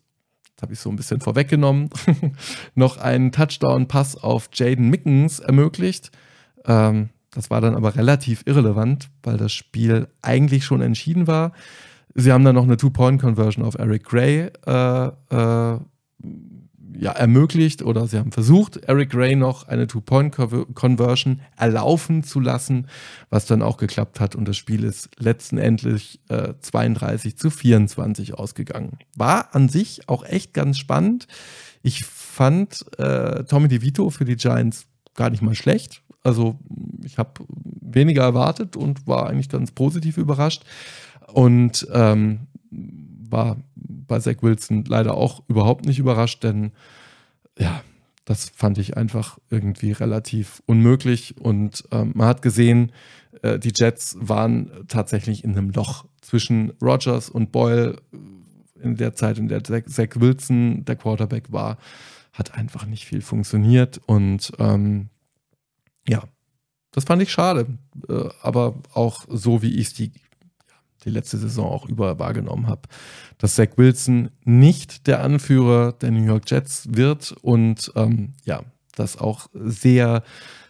das 0.55 0.61
habe 0.63 0.73
ich 0.73 0.79
so 0.79 0.89
ein 0.89 0.95
bisschen 0.95 1.19
vorweggenommen, 1.19 1.89
noch 2.75 2.97
einen 2.97 3.31
Touchdown-Pass 3.31 4.15
auf 4.15 4.49
Jaden 4.53 4.89
Mickens 4.89 5.39
ermöglicht. 5.39 6.11
Ähm, 6.65 7.09
das 7.31 7.49
war 7.49 7.61
dann 7.61 7.75
aber 7.75 7.95
relativ 7.95 8.43
irrelevant, 8.45 9.09
weil 9.23 9.37
das 9.37 9.53
Spiel 9.53 10.07
eigentlich 10.21 10.65
schon 10.65 10.81
entschieden 10.81 11.27
war. 11.27 11.51
Sie 12.15 12.31
haben 12.31 12.43
dann 12.43 12.55
noch 12.55 12.63
eine 12.63 12.77
Two-Point-Conversion 12.77 13.63
auf 13.63 13.77
Eric 13.77 14.05
Gray 14.05 14.49
äh, 14.65 15.07
äh, 15.07 15.79
ja, 16.99 17.11
ermöglicht 17.11 17.83
oder 17.83 18.07
sie 18.07 18.17
haben 18.17 18.31
versucht, 18.31 18.77
Eric 18.77 19.11
Gray 19.11 19.35
noch 19.35 19.67
eine 19.67 19.87
Two-Point-Conversion 19.87 21.41
erlaufen 21.55 22.23
zu 22.23 22.39
lassen, 22.39 22.87
was 23.29 23.45
dann 23.45 23.61
auch 23.61 23.77
geklappt 23.77 24.19
hat 24.19 24.35
und 24.35 24.47
das 24.47 24.57
Spiel 24.57 24.83
ist 24.83 25.09
letztendlich 25.19 26.19
äh, 26.29 26.53
32 26.59 27.37
zu 27.37 27.49
24 27.49 28.33
ausgegangen. 28.33 28.97
War 29.15 29.53
an 29.53 29.69
sich 29.69 30.09
auch 30.09 30.25
echt 30.25 30.53
ganz 30.53 30.77
spannend. 30.77 31.27
Ich 31.83 32.03
fand 32.05 32.85
äh, 32.97 33.43
Tommy 33.43 33.67
DeVito 33.67 34.09
für 34.09 34.25
die 34.25 34.35
Giants 34.35 34.87
gar 35.13 35.29
nicht 35.29 35.41
mal 35.41 35.55
schlecht. 35.55 36.01
Also 36.27 36.59
ich 37.05 37.17
habe 37.17 37.31
weniger 37.47 38.23
erwartet 38.23 38.75
und 38.75 39.07
war 39.07 39.29
eigentlich 39.29 39.47
ganz 39.47 39.71
positiv 39.71 40.17
überrascht 40.17 40.65
und 41.31 41.87
ähm, 41.93 42.47
war 42.69 43.55
bei 43.75 44.19
Zach 44.19 44.35
Wilson 44.41 44.83
leider 44.83 45.13
auch 45.13 45.41
überhaupt 45.47 45.85
nicht 45.85 45.99
überrascht, 45.99 46.43
denn 46.43 46.73
ja, 47.57 47.81
das 48.25 48.49
fand 48.49 48.77
ich 48.77 48.97
einfach 48.97 49.37
irgendwie 49.49 49.93
relativ 49.93 50.61
unmöglich. 50.65 51.37
Und 51.39 51.85
ähm, 51.91 52.11
man 52.13 52.27
hat 52.27 52.41
gesehen, 52.41 52.91
äh, 53.41 53.57
die 53.57 53.71
Jets 53.73 54.17
waren 54.19 54.69
tatsächlich 54.89 55.45
in 55.45 55.51
einem 55.51 55.69
Loch 55.69 56.03
zwischen 56.19 56.73
Rogers 56.81 57.29
und 57.29 57.53
Boyle 57.53 58.01
äh, 58.11 58.83
in 58.83 58.97
der 58.97 59.15
Zeit, 59.15 59.37
in 59.37 59.47
der 59.47 59.63
Zach 59.63 60.09
Wilson 60.15 60.83
der 60.83 60.97
Quarterback 60.97 61.53
war, 61.53 61.77
hat 62.33 62.53
einfach 62.53 62.85
nicht 62.85 63.05
viel 63.05 63.21
funktioniert. 63.21 64.01
Und 64.07 64.51
ähm, 64.59 65.07
ja, 66.07 66.23
das 66.91 67.03
fand 67.03 67.21
ich 67.21 67.31
schade. 67.31 67.67
Äh, 68.09 68.29
aber 68.41 68.75
auch 68.93 69.25
so, 69.29 69.61
wie 69.61 69.75
ich 69.75 69.87
es 69.87 69.93
die 69.93 70.11
die 71.07 71.13
letzte 71.13 71.37
Saison 71.37 71.65
auch 71.65 71.87
über 71.87 72.19
wahrgenommen 72.19 72.67
habe, 72.67 72.81
dass 73.37 73.55
Zach 73.55 73.69
Wilson 73.77 74.29
nicht 74.43 75.07
der 75.07 75.23
Anführer 75.23 75.93
der 75.93 76.11
New 76.11 76.23
York 76.23 76.49
Jets 76.49 76.87
wird 76.91 77.31
und 77.41 77.91
ähm, 77.95 78.33
ja, 78.43 78.63
dass 78.95 79.17
auch 79.17 79.47
sehr 79.53 80.23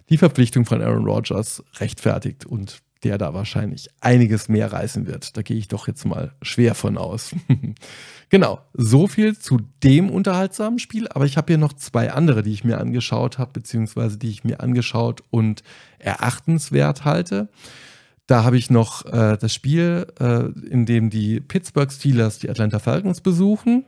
die 0.10 0.18
Verpflichtung 0.18 0.66
von 0.66 0.82
Aaron 0.82 1.06
Rodgers 1.06 1.64
rechtfertigt 1.80 2.46
und 2.46 2.80
der 3.04 3.18
da 3.18 3.34
wahrscheinlich 3.34 3.90
einiges 4.02 4.50
mehr 4.50 4.72
reißen 4.72 5.08
wird. 5.08 5.38
Da 5.38 5.42
gehe 5.42 5.58
ich 5.58 5.68
doch 5.68 5.88
jetzt 5.88 6.06
mal 6.06 6.34
schwer 6.42 6.76
von 6.76 6.98
aus. 6.98 7.36
genau, 8.30 8.60
so 8.74 9.08
viel 9.08 9.38
zu 9.38 9.60
dem 9.84 10.10
unterhaltsamen 10.10 10.80
Spiel. 10.80 11.08
Aber 11.08 11.26
ich 11.26 11.38
habe 11.38 11.48
hier 11.48 11.58
noch 11.58 11.74
zwei 11.74 12.12
andere, 12.12 12.44
die 12.44 12.54
ich 12.54 12.64
mir 12.64 12.80
angeschaut 12.80 13.38
habe, 13.38 13.52
beziehungsweise 13.54 14.18
die 14.18 14.30
ich 14.30 14.44
mir 14.44 14.62
angeschaut 14.62 15.24
und 15.30 15.64
erachtenswert 16.00 17.06
halte. 17.06 17.50
Da 18.28 18.44
habe 18.44 18.58
ich 18.58 18.70
noch 18.70 19.06
äh, 19.06 19.38
das 19.38 19.54
Spiel, 19.54 20.08
äh, 20.20 20.50
in 20.70 20.86
dem 20.86 21.10
die 21.10 21.40
Pittsburgh 21.40 21.92
Steelers 21.92 22.40
die 22.40 22.50
Atlanta 22.50 22.80
Falcons 22.80 23.22
besuchen. 23.22 23.86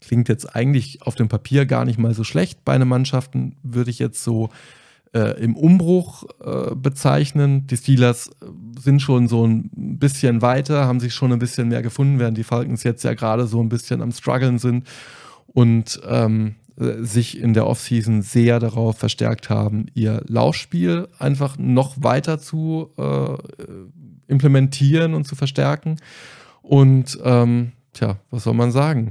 Klingt 0.00 0.28
jetzt 0.28 0.54
eigentlich 0.54 1.02
auf 1.02 1.14
dem 1.14 1.28
Papier 1.28 1.64
gar 1.66 1.84
nicht 1.84 1.98
mal 1.98 2.14
so 2.14 2.24
schlecht. 2.24 2.60
Beide 2.64 2.84
Mannschaften 2.84 3.56
würde 3.62 3.90
ich 3.90 3.98
jetzt 3.98 4.22
so 4.22 4.50
äh, 5.14 5.42
im 5.42 5.56
Umbruch 5.56 6.24
äh, 6.44 6.74
bezeichnen. 6.74 7.66
Die 7.66 7.76
Steelers 7.76 8.28
äh, 8.28 8.46
sind 8.80 9.00
schon 9.00 9.28
so 9.28 9.46
ein 9.46 9.70
bisschen 9.72 10.42
weiter, 10.42 10.86
haben 10.86 11.00
sich 11.00 11.14
schon 11.14 11.32
ein 11.32 11.38
bisschen 11.38 11.68
mehr 11.68 11.82
gefunden, 11.82 12.18
während 12.18 12.38
die 12.38 12.44
Falcons 12.44 12.82
jetzt 12.82 13.04
ja 13.04 13.14
gerade 13.14 13.46
so 13.46 13.60
ein 13.60 13.68
bisschen 13.68 14.02
am 14.02 14.12
struggeln 14.12 14.58
sind. 14.58 14.86
Und 15.46 16.00
ähm, 16.06 16.56
sich 17.00 17.40
in 17.40 17.54
der 17.54 17.66
Offseason 17.66 18.22
sehr 18.22 18.60
darauf 18.60 18.98
verstärkt 18.98 19.50
haben, 19.50 19.86
ihr 19.94 20.22
Laufspiel 20.28 21.08
einfach 21.18 21.58
noch 21.58 21.96
weiter 22.02 22.38
zu 22.38 22.90
äh, 22.96 23.36
implementieren 24.28 25.14
und 25.14 25.26
zu 25.26 25.34
verstärken. 25.34 25.96
Und 26.62 27.18
ähm, 27.24 27.72
tja, 27.94 28.20
was 28.30 28.44
soll 28.44 28.54
man 28.54 28.70
sagen? 28.70 29.10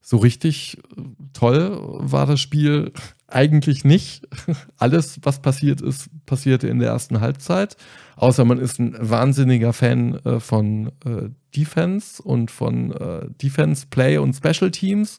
So 0.00 0.18
richtig 0.18 0.78
toll 1.32 1.76
war 1.80 2.26
das 2.26 2.40
Spiel 2.40 2.92
eigentlich 3.28 3.84
nicht. 3.84 4.26
Alles, 4.78 5.20
was 5.22 5.40
passiert 5.40 5.80
ist, 5.80 6.08
passierte 6.26 6.68
in 6.68 6.78
der 6.78 6.88
ersten 6.88 7.20
Halbzeit. 7.20 7.76
Außer 8.16 8.44
man 8.44 8.58
ist 8.58 8.78
ein 8.80 8.96
wahnsinniger 8.98 9.72
Fan 9.72 10.14
äh, 10.24 10.40
von 10.40 10.88
äh, 11.04 11.30
Defense 11.54 12.22
und 12.22 12.50
von 12.50 12.92
äh, 12.92 13.28
Defense 13.42 13.86
Play 13.88 14.18
und 14.18 14.34
Special 14.34 14.70
Teams. 14.70 15.18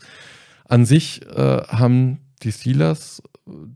An 0.65 0.85
sich 0.85 1.25
äh, 1.27 1.61
haben 1.67 2.19
die 2.43 2.51
Steelers 2.51 3.21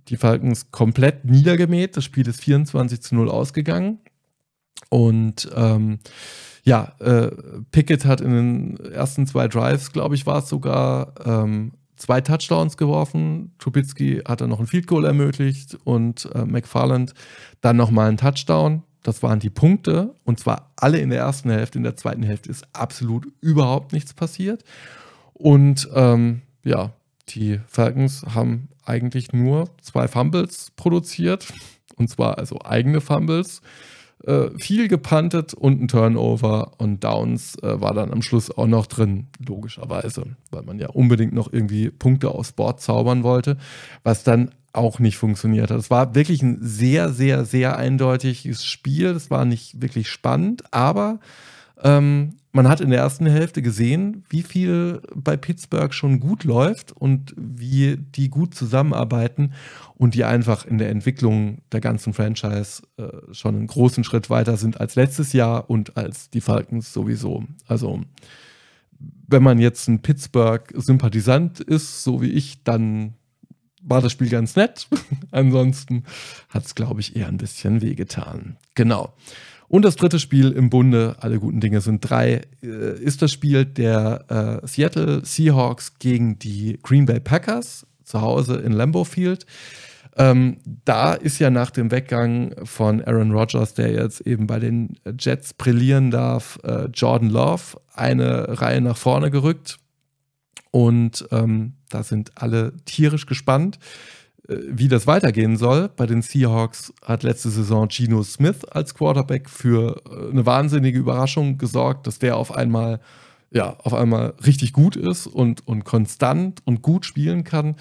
die 0.07 0.17
Falcons 0.17 0.71
komplett 0.71 1.25
niedergemäht. 1.25 1.97
Das 1.97 2.03
Spiel 2.03 2.27
ist 2.27 2.41
24 2.41 3.01
zu 3.01 3.15
0 3.15 3.29
ausgegangen. 3.29 3.99
Und 4.89 5.49
ähm, 5.55 5.99
ja, 6.63 6.93
äh, 6.99 7.31
Pickett 7.71 8.05
hat 8.05 8.21
in 8.21 8.31
den 8.31 8.91
ersten 8.91 9.27
zwei 9.27 9.47
Drives, 9.47 9.91
glaube 9.91 10.15
ich, 10.15 10.25
war 10.25 10.39
es 10.39 10.49
sogar, 10.49 11.13
ähm, 11.25 11.73
zwei 11.95 12.21
Touchdowns 12.21 12.77
geworfen. 12.77 13.53
Trubitsky 13.59 14.21
hat 14.27 14.41
dann 14.41 14.49
noch 14.49 14.59
ein 14.59 14.67
Field 14.67 14.87
Goal 14.87 15.05
ermöglicht 15.05 15.77
und 15.83 16.29
äh, 16.33 16.45
McFarland 16.45 17.13
dann 17.61 17.77
nochmal 17.77 18.07
einen 18.07 18.17
Touchdown. 18.17 18.83
Das 19.03 19.21
waren 19.21 19.39
die 19.39 19.49
Punkte 19.49 20.15
und 20.23 20.39
zwar 20.39 20.71
alle 20.77 20.99
in 20.99 21.09
der 21.09 21.19
ersten 21.19 21.49
Hälfte. 21.49 21.77
In 21.77 21.83
der 21.83 21.97
zweiten 21.97 22.23
Hälfte 22.23 22.49
ist 22.49 22.65
absolut 22.73 23.27
überhaupt 23.41 23.91
nichts 23.91 24.13
passiert. 24.13 24.63
Und 25.33 25.89
ähm, 25.93 26.41
ja, 26.63 26.93
die 27.29 27.59
Falcons 27.67 28.23
haben 28.33 28.69
eigentlich 28.85 29.33
nur 29.33 29.69
zwei 29.81 30.07
Fumbles 30.07 30.71
produziert. 30.75 31.53
Und 31.95 32.09
zwar 32.09 32.37
also 32.37 32.59
eigene 32.63 33.01
Fumbles. 33.01 33.61
Äh, 34.25 34.57
viel 34.57 34.87
gepantet 34.87 35.53
und 35.53 35.81
ein 35.81 35.87
Turnover 35.89 36.71
und 36.77 37.03
Downs 37.03 37.57
äh, 37.61 37.81
war 37.81 37.93
dann 37.93 38.13
am 38.13 38.21
Schluss 38.21 38.49
auch 38.49 38.67
noch 38.67 38.85
drin, 38.85 39.27
logischerweise, 39.45 40.37
weil 40.49 40.63
man 40.63 40.79
ja 40.79 40.89
unbedingt 40.89 41.33
noch 41.33 41.51
irgendwie 41.51 41.89
Punkte 41.89 42.29
aufs 42.31 42.53
Board 42.53 42.79
zaubern 42.79 43.23
wollte, 43.23 43.57
was 44.03 44.23
dann 44.23 44.51
auch 44.71 44.99
nicht 44.99 45.17
funktioniert 45.17 45.71
hat. 45.71 45.77
Es 45.77 45.91
war 45.91 46.15
wirklich 46.15 46.41
ein 46.41 46.57
sehr, 46.61 47.09
sehr, 47.09 47.43
sehr 47.43 47.75
eindeutiges 47.75 48.65
Spiel. 48.65 49.07
Es 49.07 49.29
war 49.29 49.43
nicht 49.43 49.81
wirklich 49.81 50.09
spannend, 50.09 50.63
aber 50.73 51.19
ähm, 51.83 52.37
man 52.53 52.69
hat 52.69 52.81
in 52.81 52.91
der 52.91 52.99
ersten 52.99 53.25
Hälfte 53.25 53.61
gesehen, 53.61 54.23
wie 54.29 54.43
viel 54.43 55.01
bei 55.13 55.35
Pittsburgh 55.35 55.93
schon 55.93 56.19
gut 56.19 56.43
läuft 56.43 56.91
und 56.91 57.33
wie 57.35 57.97
die 57.97 58.29
gut 58.29 58.53
zusammenarbeiten 58.55 59.53
und 60.03 60.15
die 60.15 60.25
einfach 60.25 60.65
in 60.65 60.79
der 60.79 60.89
Entwicklung 60.89 61.59
der 61.71 61.79
ganzen 61.79 62.11
Franchise 62.11 62.83
äh, 62.97 63.07
schon 63.31 63.55
einen 63.55 63.67
großen 63.67 64.03
Schritt 64.03 64.29
weiter 64.29 64.57
sind 64.57 64.81
als 64.81 64.95
letztes 64.95 65.31
Jahr 65.31 65.69
und 65.69 65.95
als 65.95 66.29
die 66.29 66.41
Falcons 66.41 66.91
sowieso. 66.91 67.45
Also 67.67 68.01
wenn 69.29 69.43
man 69.43 69.59
jetzt 69.59 69.87
ein 69.87 70.01
Pittsburgh-Sympathisant 70.01 71.61
ist, 71.61 72.03
so 72.03 72.21
wie 72.21 72.31
ich, 72.31 72.65
dann 72.65 73.13
war 73.81 74.01
das 74.01 74.11
Spiel 74.11 74.27
ganz 74.27 74.57
nett. 74.57 74.89
Ansonsten 75.31 76.03
hat 76.49 76.65
es, 76.65 76.75
glaube 76.75 76.99
ich, 76.99 77.15
eher 77.15 77.29
ein 77.29 77.37
bisschen 77.37 77.81
wehgetan. 77.81 78.57
Genau. 78.75 79.13
Und 79.69 79.85
das 79.85 79.95
dritte 79.95 80.19
Spiel 80.19 80.51
im 80.51 80.69
Bunde, 80.69 81.15
alle 81.21 81.39
guten 81.39 81.61
Dinge 81.61 81.79
sind 81.79 82.01
drei, 82.01 82.41
äh, 82.61 82.99
ist 82.99 83.21
das 83.21 83.31
Spiel 83.31 83.63
der 83.63 84.61
äh, 84.61 84.67
Seattle 84.67 85.23
Seahawks 85.23 85.97
gegen 85.99 86.37
die 86.39 86.77
Green 86.83 87.05
Bay 87.05 87.21
Packers 87.21 87.87
zu 88.03 88.19
Hause 88.19 88.55
in 88.55 88.73
Lambeau 88.73 89.05
Field. 89.05 89.45
Ähm, 90.15 90.57
da 90.85 91.13
ist 91.13 91.39
ja 91.39 91.49
nach 91.49 91.71
dem 91.71 91.91
Weggang 91.91 92.53
von 92.63 93.03
Aaron 93.03 93.31
Rodgers, 93.31 93.73
der 93.73 93.91
jetzt 93.91 94.21
eben 94.21 94.45
bei 94.45 94.59
den 94.59 94.97
Jets 95.19 95.53
brillieren 95.53 96.11
darf, 96.11 96.59
äh, 96.63 96.85
Jordan 96.93 97.29
Love 97.29 97.79
eine 97.93 98.61
Reihe 98.61 98.81
nach 98.81 98.97
vorne 98.97 99.31
gerückt. 99.31 99.79
Und 100.71 101.27
ähm, 101.31 101.73
da 101.89 102.03
sind 102.03 102.31
alle 102.35 102.73
tierisch 102.85 103.25
gespannt. 103.25 103.79
Äh, 104.47 104.57
wie 104.67 104.87
das 104.87 105.07
weitergehen 105.07 105.57
soll. 105.57 105.89
Bei 105.89 106.05
den 106.05 106.21
Seahawks 106.21 106.93
hat 107.03 107.23
letzte 107.23 107.49
Saison 107.49 107.87
Geno 107.87 108.23
Smith 108.23 108.65
als 108.65 108.93
Quarterback 108.93 109.49
für 109.49 110.01
äh, 110.09 110.31
eine 110.31 110.45
wahnsinnige 110.45 110.99
Überraschung 110.99 111.57
gesorgt, 111.57 112.07
dass 112.07 112.19
der 112.19 112.37
auf 112.37 112.53
einmal 112.53 112.99
ja, 113.51 113.77
auf 113.83 113.93
einmal 113.93 114.33
richtig 114.43 114.73
gut 114.73 114.95
ist 114.95 115.27
und, 115.27 115.67
und 115.67 115.83
konstant 115.85 116.61
und 116.65 116.81
gut 116.81 117.05
spielen 117.05 117.43
kann. 117.43 117.75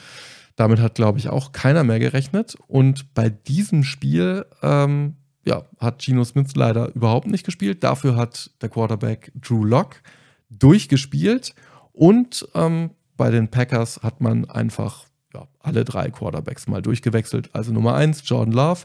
Damit 0.57 0.81
hat, 0.81 0.95
glaube 0.95 1.19
ich, 1.19 1.29
auch 1.29 1.53
keiner 1.53 1.85
mehr 1.85 1.99
gerechnet. 1.99 2.57
Und 2.67 3.15
bei 3.15 3.31
diesem 3.31 3.85
Spiel 3.85 4.45
ähm, 4.63 5.17
ja, 5.45 5.65
hat 5.79 6.01
Geno 6.01 6.25
Smith 6.25 6.55
leider 6.55 6.95
überhaupt 6.95 7.27
nicht 7.27 7.45
gespielt. 7.45 7.83
Dafür 7.83 8.17
hat 8.17 8.51
der 8.61 8.69
Quarterback 8.69 9.33
Drew 9.35 9.65
Locke 9.65 9.99
durchgespielt. 10.51 11.55
Und 11.93 12.47
ähm, 12.55 12.91
bei 13.17 13.31
den 13.31 13.49
Packers 13.49 14.03
hat 14.03 14.21
man 14.21 14.49
einfach 14.49 15.07
ja, 15.35 15.47
alle 15.61 15.85
drei 15.85 16.11
Quarterbacks 16.11 16.67
mal 16.67 16.83
durchgewechselt. 16.83 17.51
Also 17.55 17.73
Nummer 17.73 17.95
eins 17.95 18.23
Jordan 18.25 18.53
Love. 18.53 18.83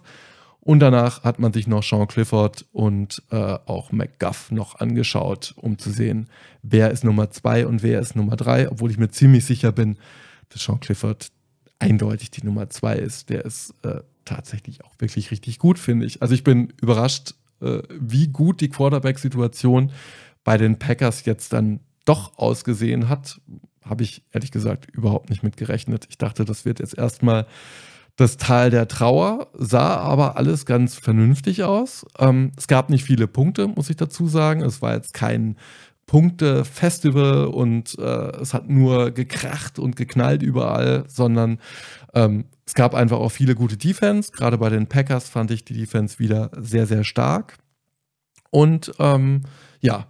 Und 0.60 0.80
danach 0.80 1.23
hat 1.23 1.39
man 1.39 1.53
sich 1.53 1.65
noch 1.65 1.82
Sean 1.82 2.10
Clifford 2.10 2.65
und 2.73 3.23
äh, 3.32 3.36
auch 3.36 3.93
McGuff 3.93 4.51
noch 4.51 4.75
angeschaut, 4.80 5.53
um 5.56 5.77
zu 5.77 5.91
sehen, 5.91 6.27
wer 6.62 6.91
ist 6.91 7.06
Nummer 7.06 7.30
zwei 7.32 7.65
und 7.65 7.84
wer 7.84 8.01
ist 8.01 8.17
Nummer 8.17 8.36
drei. 8.36 8.69
Obwohl 8.69 8.91
ich 8.91 8.97
mir 8.97 9.10
ziemlich 9.10 9.45
sicher 9.45 9.71
bin, 9.71 9.97
dass 10.49 10.63
Sean 10.63 10.82
Clifford 10.82 11.30
eindeutig 11.79 12.31
die 12.31 12.45
Nummer 12.45 12.69
zwei 12.69 12.95
ist. 12.95 13.29
Der 13.29 13.45
ist 13.45 13.73
äh, 13.83 14.01
tatsächlich 14.25 14.83
auch 14.83 14.93
wirklich 14.99 15.31
richtig 15.31 15.59
gut, 15.59 15.79
finde 15.79 16.05
ich. 16.05 16.21
Also 16.21 16.33
ich 16.33 16.43
bin 16.43 16.73
überrascht, 16.81 17.35
äh, 17.61 17.81
wie 17.89 18.27
gut 18.27 18.61
die 18.61 18.69
Quarterback-Situation 18.69 19.91
bei 20.43 20.57
den 20.57 20.79
Packers 20.79 21.25
jetzt 21.25 21.53
dann 21.53 21.79
doch 22.05 22.37
ausgesehen 22.37 23.09
hat 23.09 23.39
habe 23.89 24.03
ich 24.03 24.23
ehrlich 24.31 24.51
gesagt 24.51 24.87
überhaupt 24.91 25.29
nicht 25.29 25.43
mit 25.43 25.57
gerechnet. 25.57 26.05
Ich 26.09 26.17
dachte, 26.17 26.45
das 26.45 26.65
wird 26.65 26.79
jetzt 26.79 26.97
erstmal 26.97 27.47
das 28.15 28.37
Tal 28.37 28.71
der 28.71 28.87
Trauer, 28.87 29.47
sah 29.53 29.97
aber 29.97 30.37
alles 30.37 30.65
ganz 30.65 30.95
vernünftig 30.95 31.63
aus. 31.63 32.05
Ähm, 32.17 32.51
es 32.57 32.67
gab 32.67 32.89
nicht 32.89 33.03
viele 33.03 33.27
Punkte, 33.27 33.67
muss 33.67 33.89
ich 33.89 33.95
dazu 33.95 34.27
sagen. 34.27 34.61
Es 34.61 34.81
war 34.81 34.95
jetzt 34.95 35.13
kein 35.13 35.55
Punkte-Festival 36.08 37.46
und 37.46 37.98
äh, 38.00 38.32
es 38.41 38.54
hat 38.54 38.70
nur 38.70 39.12
gekracht 39.12 39.78
und 39.78 39.96
geknallt 39.96 40.41
überall, 40.41 41.04
sondern 41.08 41.60
ähm, 42.13 42.46
es 42.65 42.74
gab 42.74 42.96
einfach 42.96 43.17
auch 43.17 43.30
viele 43.30 43.56
gute 43.56 43.78
Defense. 43.78 44.32
Gerade 44.32 44.58
bei 44.58 44.70
den 44.70 44.88
Packers 44.88 45.30
fand 45.30 45.52
ich 45.52 45.63
die 45.63 45.74
Defense 45.74 46.17
wieder 46.17 46.50
sehr, 46.58 46.88
sehr 46.88 47.04
stark. 47.04 47.58
Und 48.50 48.93
ähm, 49.00 49.43
ja, 49.82 50.08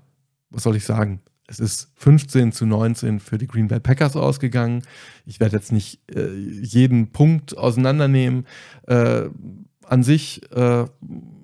was 0.51 0.63
soll 0.63 0.75
ich 0.75 0.85
sagen? 0.85 1.21
Es 1.47 1.59
ist 1.59 1.89
15 1.95 2.51
zu 2.51 2.65
19 2.65 3.19
für 3.19 3.37
die 3.37 3.47
Green 3.47 3.67
Bay 3.67 3.79
Packers 3.79 4.15
ausgegangen. 4.15 4.83
Ich 5.25 5.39
werde 5.39 5.55
jetzt 5.55 5.71
nicht 5.71 6.01
äh, 6.13 6.33
jeden 6.35 7.11
Punkt 7.11 7.57
auseinandernehmen. 7.57 8.45
Äh, 8.85 9.29
an 9.85 10.03
sich, 10.03 10.41
äh, 10.51 10.85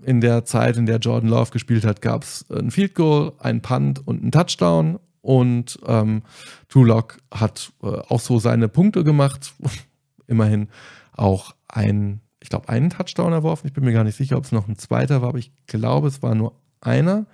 in 0.05 0.21
der 0.21 0.45
Zeit, 0.45 0.77
in 0.77 0.85
der 0.85 0.97
Jordan 0.97 1.29
Love 1.29 1.51
gespielt 1.51 1.85
hat, 1.85 2.01
gab 2.01 2.23
es 2.23 2.45
ein 2.49 2.71
Field 2.71 2.95
Goal, 2.95 3.33
ein 3.39 3.61
Punt 3.61 4.05
und 4.07 4.23
ein 4.23 4.31
Touchdown. 4.31 4.99
Und 5.21 5.79
ähm, 5.85 6.23
Drew 6.67 6.83
Lock 6.83 7.17
hat 7.33 7.71
äh, 7.81 7.87
auch 7.87 8.19
so 8.19 8.39
seine 8.39 8.67
Punkte 8.67 9.03
gemacht. 9.03 9.53
Immerhin 10.27 10.67
auch 11.15 11.55
ein, 11.67 12.21
ich 12.41 12.49
glaube, 12.49 12.69
einen 12.69 12.89
Touchdown 12.89 13.31
erworfen. 13.31 13.67
Ich 13.67 13.73
bin 13.73 13.85
mir 13.85 13.93
gar 13.93 14.03
nicht 14.03 14.17
sicher, 14.17 14.37
ob 14.37 14.43
es 14.43 14.51
noch 14.51 14.67
ein 14.67 14.77
zweiter 14.77 15.21
war, 15.21 15.29
aber 15.29 15.37
ich 15.37 15.51
glaube, 15.67 16.07
es 16.07 16.21
war 16.21 16.35
nur 16.35 16.59
einer. 16.81 17.25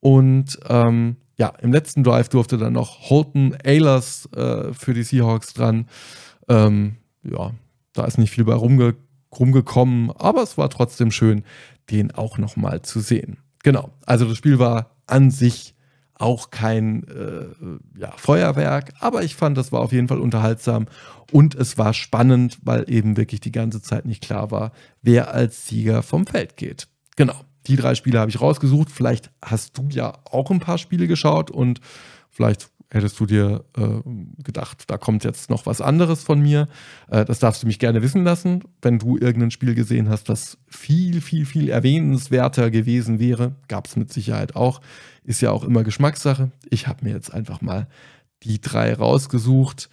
Und 0.00 0.58
ähm, 0.68 1.16
ja, 1.36 1.48
im 1.60 1.72
letzten 1.72 2.02
Drive 2.02 2.28
durfte 2.28 2.58
dann 2.58 2.72
noch 2.72 3.10
Holton 3.10 3.56
Aylers 3.62 4.28
äh, 4.34 4.72
für 4.72 4.94
die 4.94 5.02
Seahawks 5.02 5.52
dran. 5.52 5.86
Ähm, 6.48 6.96
ja, 7.22 7.52
da 7.92 8.04
ist 8.04 8.18
nicht 8.18 8.30
viel 8.30 8.44
bei 8.44 8.54
rumge 8.54 8.94
rumgekommen, 9.36 10.10
aber 10.12 10.42
es 10.42 10.58
war 10.58 10.70
trotzdem 10.70 11.10
schön, 11.10 11.44
den 11.90 12.12
auch 12.12 12.38
nochmal 12.38 12.82
zu 12.82 13.00
sehen. 13.00 13.38
Genau, 13.62 13.90
also 14.06 14.26
das 14.26 14.36
Spiel 14.36 14.58
war 14.58 14.96
an 15.06 15.30
sich 15.30 15.74
auch 16.14 16.50
kein 16.50 17.04
äh, 17.04 18.00
ja, 18.00 18.12
Feuerwerk, 18.16 18.92
aber 18.98 19.22
ich 19.22 19.36
fand, 19.36 19.56
das 19.56 19.70
war 19.70 19.80
auf 19.80 19.92
jeden 19.92 20.08
Fall 20.08 20.18
unterhaltsam 20.18 20.86
und 21.30 21.54
es 21.54 21.78
war 21.78 21.94
spannend, 21.94 22.58
weil 22.62 22.90
eben 22.90 23.16
wirklich 23.16 23.40
die 23.40 23.52
ganze 23.52 23.80
Zeit 23.82 24.04
nicht 24.04 24.22
klar 24.22 24.50
war, 24.50 24.72
wer 25.00 25.32
als 25.32 25.68
Sieger 25.68 26.02
vom 26.02 26.26
Feld 26.26 26.56
geht. 26.56 26.88
Genau 27.14 27.36
die 27.68 27.76
drei 27.76 27.94
Spiele 27.94 28.18
habe 28.18 28.30
ich 28.30 28.40
rausgesucht. 28.40 28.90
Vielleicht 28.90 29.30
hast 29.42 29.76
du 29.78 29.88
ja 29.90 30.14
auch 30.24 30.50
ein 30.50 30.58
paar 30.58 30.78
Spiele 30.78 31.06
geschaut 31.06 31.50
und 31.50 31.80
vielleicht 32.30 32.70
hättest 32.90 33.20
du 33.20 33.26
dir 33.26 33.64
äh, 33.76 34.00
gedacht, 34.42 34.84
da 34.88 34.96
kommt 34.96 35.24
jetzt 35.24 35.50
noch 35.50 35.66
was 35.66 35.80
anderes 35.80 36.22
von 36.22 36.40
mir. 36.40 36.68
Äh, 37.08 37.24
das 37.24 37.38
darfst 37.38 37.62
du 37.62 37.66
mich 37.66 37.78
gerne 37.78 38.02
wissen 38.02 38.24
lassen, 38.24 38.64
wenn 38.80 38.98
du 38.98 39.16
irgendein 39.16 39.50
Spiel 39.50 39.74
gesehen 39.74 40.08
hast, 40.08 40.28
das 40.28 40.58
viel, 40.66 41.20
viel, 41.20 41.44
viel 41.44 41.68
erwähnenswerter 41.68 42.70
gewesen 42.70 43.18
wäre. 43.18 43.56
Gab 43.68 43.86
es 43.86 43.96
mit 43.96 44.12
Sicherheit 44.12 44.56
auch. 44.56 44.80
Ist 45.24 45.42
ja 45.42 45.50
auch 45.50 45.64
immer 45.64 45.84
Geschmackssache. 45.84 46.50
Ich 46.70 46.86
habe 46.86 47.04
mir 47.04 47.12
jetzt 47.12 47.32
einfach 47.32 47.60
mal 47.60 47.88
die 48.42 48.60
drei 48.60 48.94
rausgesucht. 48.94 49.90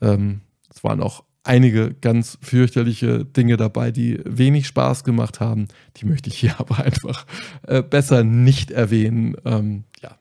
Ähm, 0.00 0.40
es 0.72 0.82
waren 0.82 1.02
auch 1.02 1.24
einige 1.42 1.94
ganz 1.94 2.38
fürchterliche 2.42 3.24
Dinge 3.24 3.56
dabei, 3.56 3.90
die 3.90 4.20
wenig 4.24 4.66
Spaß 4.66 5.04
gemacht 5.04 5.40
haben. 5.40 5.68
Die 5.96 6.06
möchte 6.06 6.30
ich 6.30 6.38
hier 6.38 6.54
aber 6.58 6.78
einfach 6.78 7.26
äh, 7.66 7.82
besser 7.82 8.24
nicht 8.24 8.70
erwähnen. 8.70 9.36
Ähm, 9.44 9.84
ja. 10.00 10.16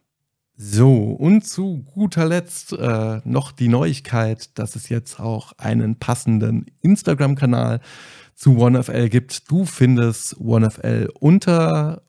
So, 0.62 1.12
und 1.12 1.48
zu 1.48 1.86
guter 1.86 2.26
Letzt 2.26 2.74
äh, 2.74 3.22
noch 3.24 3.54
die 3.54 3.70
Neuigkeit, 3.70 4.60
dass 4.60 4.76
es 4.76 4.90
jetzt 4.90 5.18
auch 5.18 5.54
einen 5.58 5.96
passenden 5.96 6.66
Instagram-Kanal 6.82 7.80
zu 8.36 8.58
OneFL 8.58 9.08
gibt. 9.08 9.50
Du 9.50 9.64
findest 9.64 10.38
OneFL 10.38 11.12
unter 11.18 12.02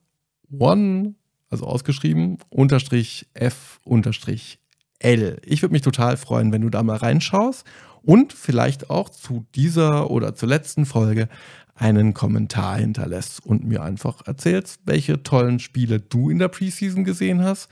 One, 0.51 1.15
also 1.49 1.65
ausgeschrieben, 1.65 2.39
unterstrich 2.49 3.29
F 3.35 3.79
unterstrich 3.85 4.59
L. 4.99 5.39
Ich 5.45 5.61
würde 5.61 5.71
mich 5.71 5.83
total 5.83 6.17
freuen, 6.17 6.51
wenn 6.51 6.63
du 6.63 6.69
da 6.69 6.83
mal 6.83 6.97
reinschaust 6.97 7.65
und 8.01 8.33
vielleicht 8.33 8.89
auch 8.89 9.07
zu 9.07 9.45
dieser 9.55 10.11
oder 10.11 10.35
zur 10.35 10.49
letzten 10.49 10.85
Folge 10.85 11.29
einen 11.73 12.13
Kommentar 12.13 12.79
hinterlässt 12.79 13.45
und 13.45 13.63
mir 13.63 13.81
einfach 13.81 14.27
erzählst, 14.27 14.81
welche 14.83 15.23
tollen 15.23 15.59
Spiele 15.59 16.01
du 16.01 16.29
in 16.29 16.39
der 16.39 16.49
Preseason 16.49 17.05
gesehen 17.05 17.41
hast 17.45 17.69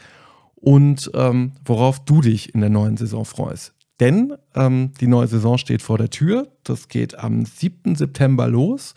und 0.62 1.10
ähm, 1.14 1.54
worauf 1.66 2.04
du 2.04 2.22
dich 2.22 2.54
in 2.54 2.62
der 2.62 2.70
neuen 2.70 2.98
Saison 2.98 3.26
freust. 3.26 3.74
Denn 4.00 4.34
ähm, 4.56 4.92
die 5.00 5.08
neue 5.08 5.28
Saison 5.28 5.58
steht 5.58 5.82
vor 5.82 5.98
der 5.98 6.10
Tür. 6.10 6.48
Das 6.64 6.88
geht 6.88 7.20
am 7.20 7.46
7. 7.46 7.96
September 7.96 8.48
los. 8.48 8.94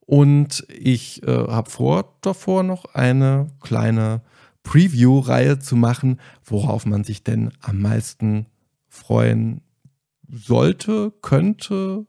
Und 0.00 0.66
ich 0.68 1.22
äh, 1.22 1.30
habe 1.30 1.70
vor, 1.70 2.16
davor 2.20 2.62
noch 2.62 2.84
eine 2.94 3.46
kleine 3.60 4.20
Preview-Reihe 4.62 5.58
zu 5.58 5.76
machen, 5.76 6.20
worauf 6.44 6.84
man 6.84 7.04
sich 7.04 7.24
denn 7.24 7.52
am 7.60 7.80
meisten 7.80 8.46
freuen 8.88 9.62
sollte, 10.30 11.12
könnte, 11.22 12.06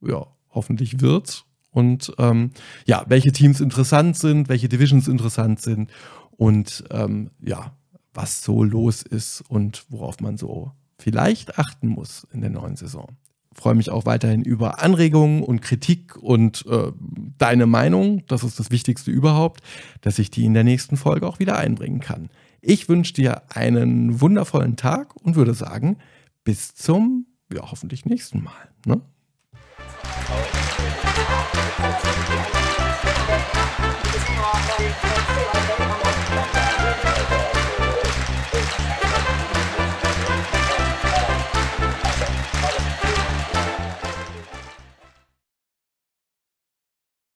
ja, 0.00 0.26
hoffentlich 0.50 1.00
wird. 1.00 1.44
Und 1.70 2.12
ähm, 2.18 2.50
ja, 2.86 3.04
welche 3.08 3.30
Teams 3.30 3.60
interessant 3.60 4.16
sind, 4.16 4.48
welche 4.48 4.68
Divisions 4.68 5.06
interessant 5.06 5.60
sind 5.60 5.90
und 6.36 6.84
ähm, 6.90 7.30
ja, 7.40 7.72
was 8.18 8.42
so 8.42 8.64
los 8.64 9.02
ist 9.02 9.42
und 9.48 9.84
worauf 9.90 10.18
man 10.20 10.36
so 10.36 10.72
vielleicht 10.98 11.56
achten 11.56 11.86
muss 11.86 12.26
in 12.32 12.40
der 12.40 12.50
neuen 12.50 12.74
Saison. 12.74 13.06
Ich 13.52 13.60
freue 13.62 13.76
mich 13.76 13.90
auch 13.90 14.06
weiterhin 14.06 14.42
über 14.42 14.82
Anregungen 14.82 15.44
und 15.44 15.62
Kritik 15.62 16.16
und 16.16 16.66
äh, 16.66 16.90
deine 17.38 17.66
Meinung. 17.66 18.24
Das 18.26 18.42
ist 18.42 18.58
das 18.58 18.72
Wichtigste 18.72 19.12
überhaupt, 19.12 19.60
dass 20.00 20.18
ich 20.18 20.32
die 20.32 20.44
in 20.44 20.54
der 20.54 20.64
nächsten 20.64 20.96
Folge 20.96 21.28
auch 21.28 21.38
wieder 21.38 21.58
einbringen 21.58 22.00
kann. 22.00 22.28
Ich 22.60 22.88
wünsche 22.88 23.14
dir 23.14 23.42
einen 23.54 24.20
wundervollen 24.20 24.74
Tag 24.74 25.14
und 25.14 25.36
würde 25.36 25.54
sagen, 25.54 25.98
bis 26.42 26.74
zum 26.74 27.26
ja, 27.52 27.70
hoffentlich 27.70 28.04
nächsten 28.04 28.42
Mal. 28.42 28.68
Ne? 28.84 29.00
Oh. 36.02 36.07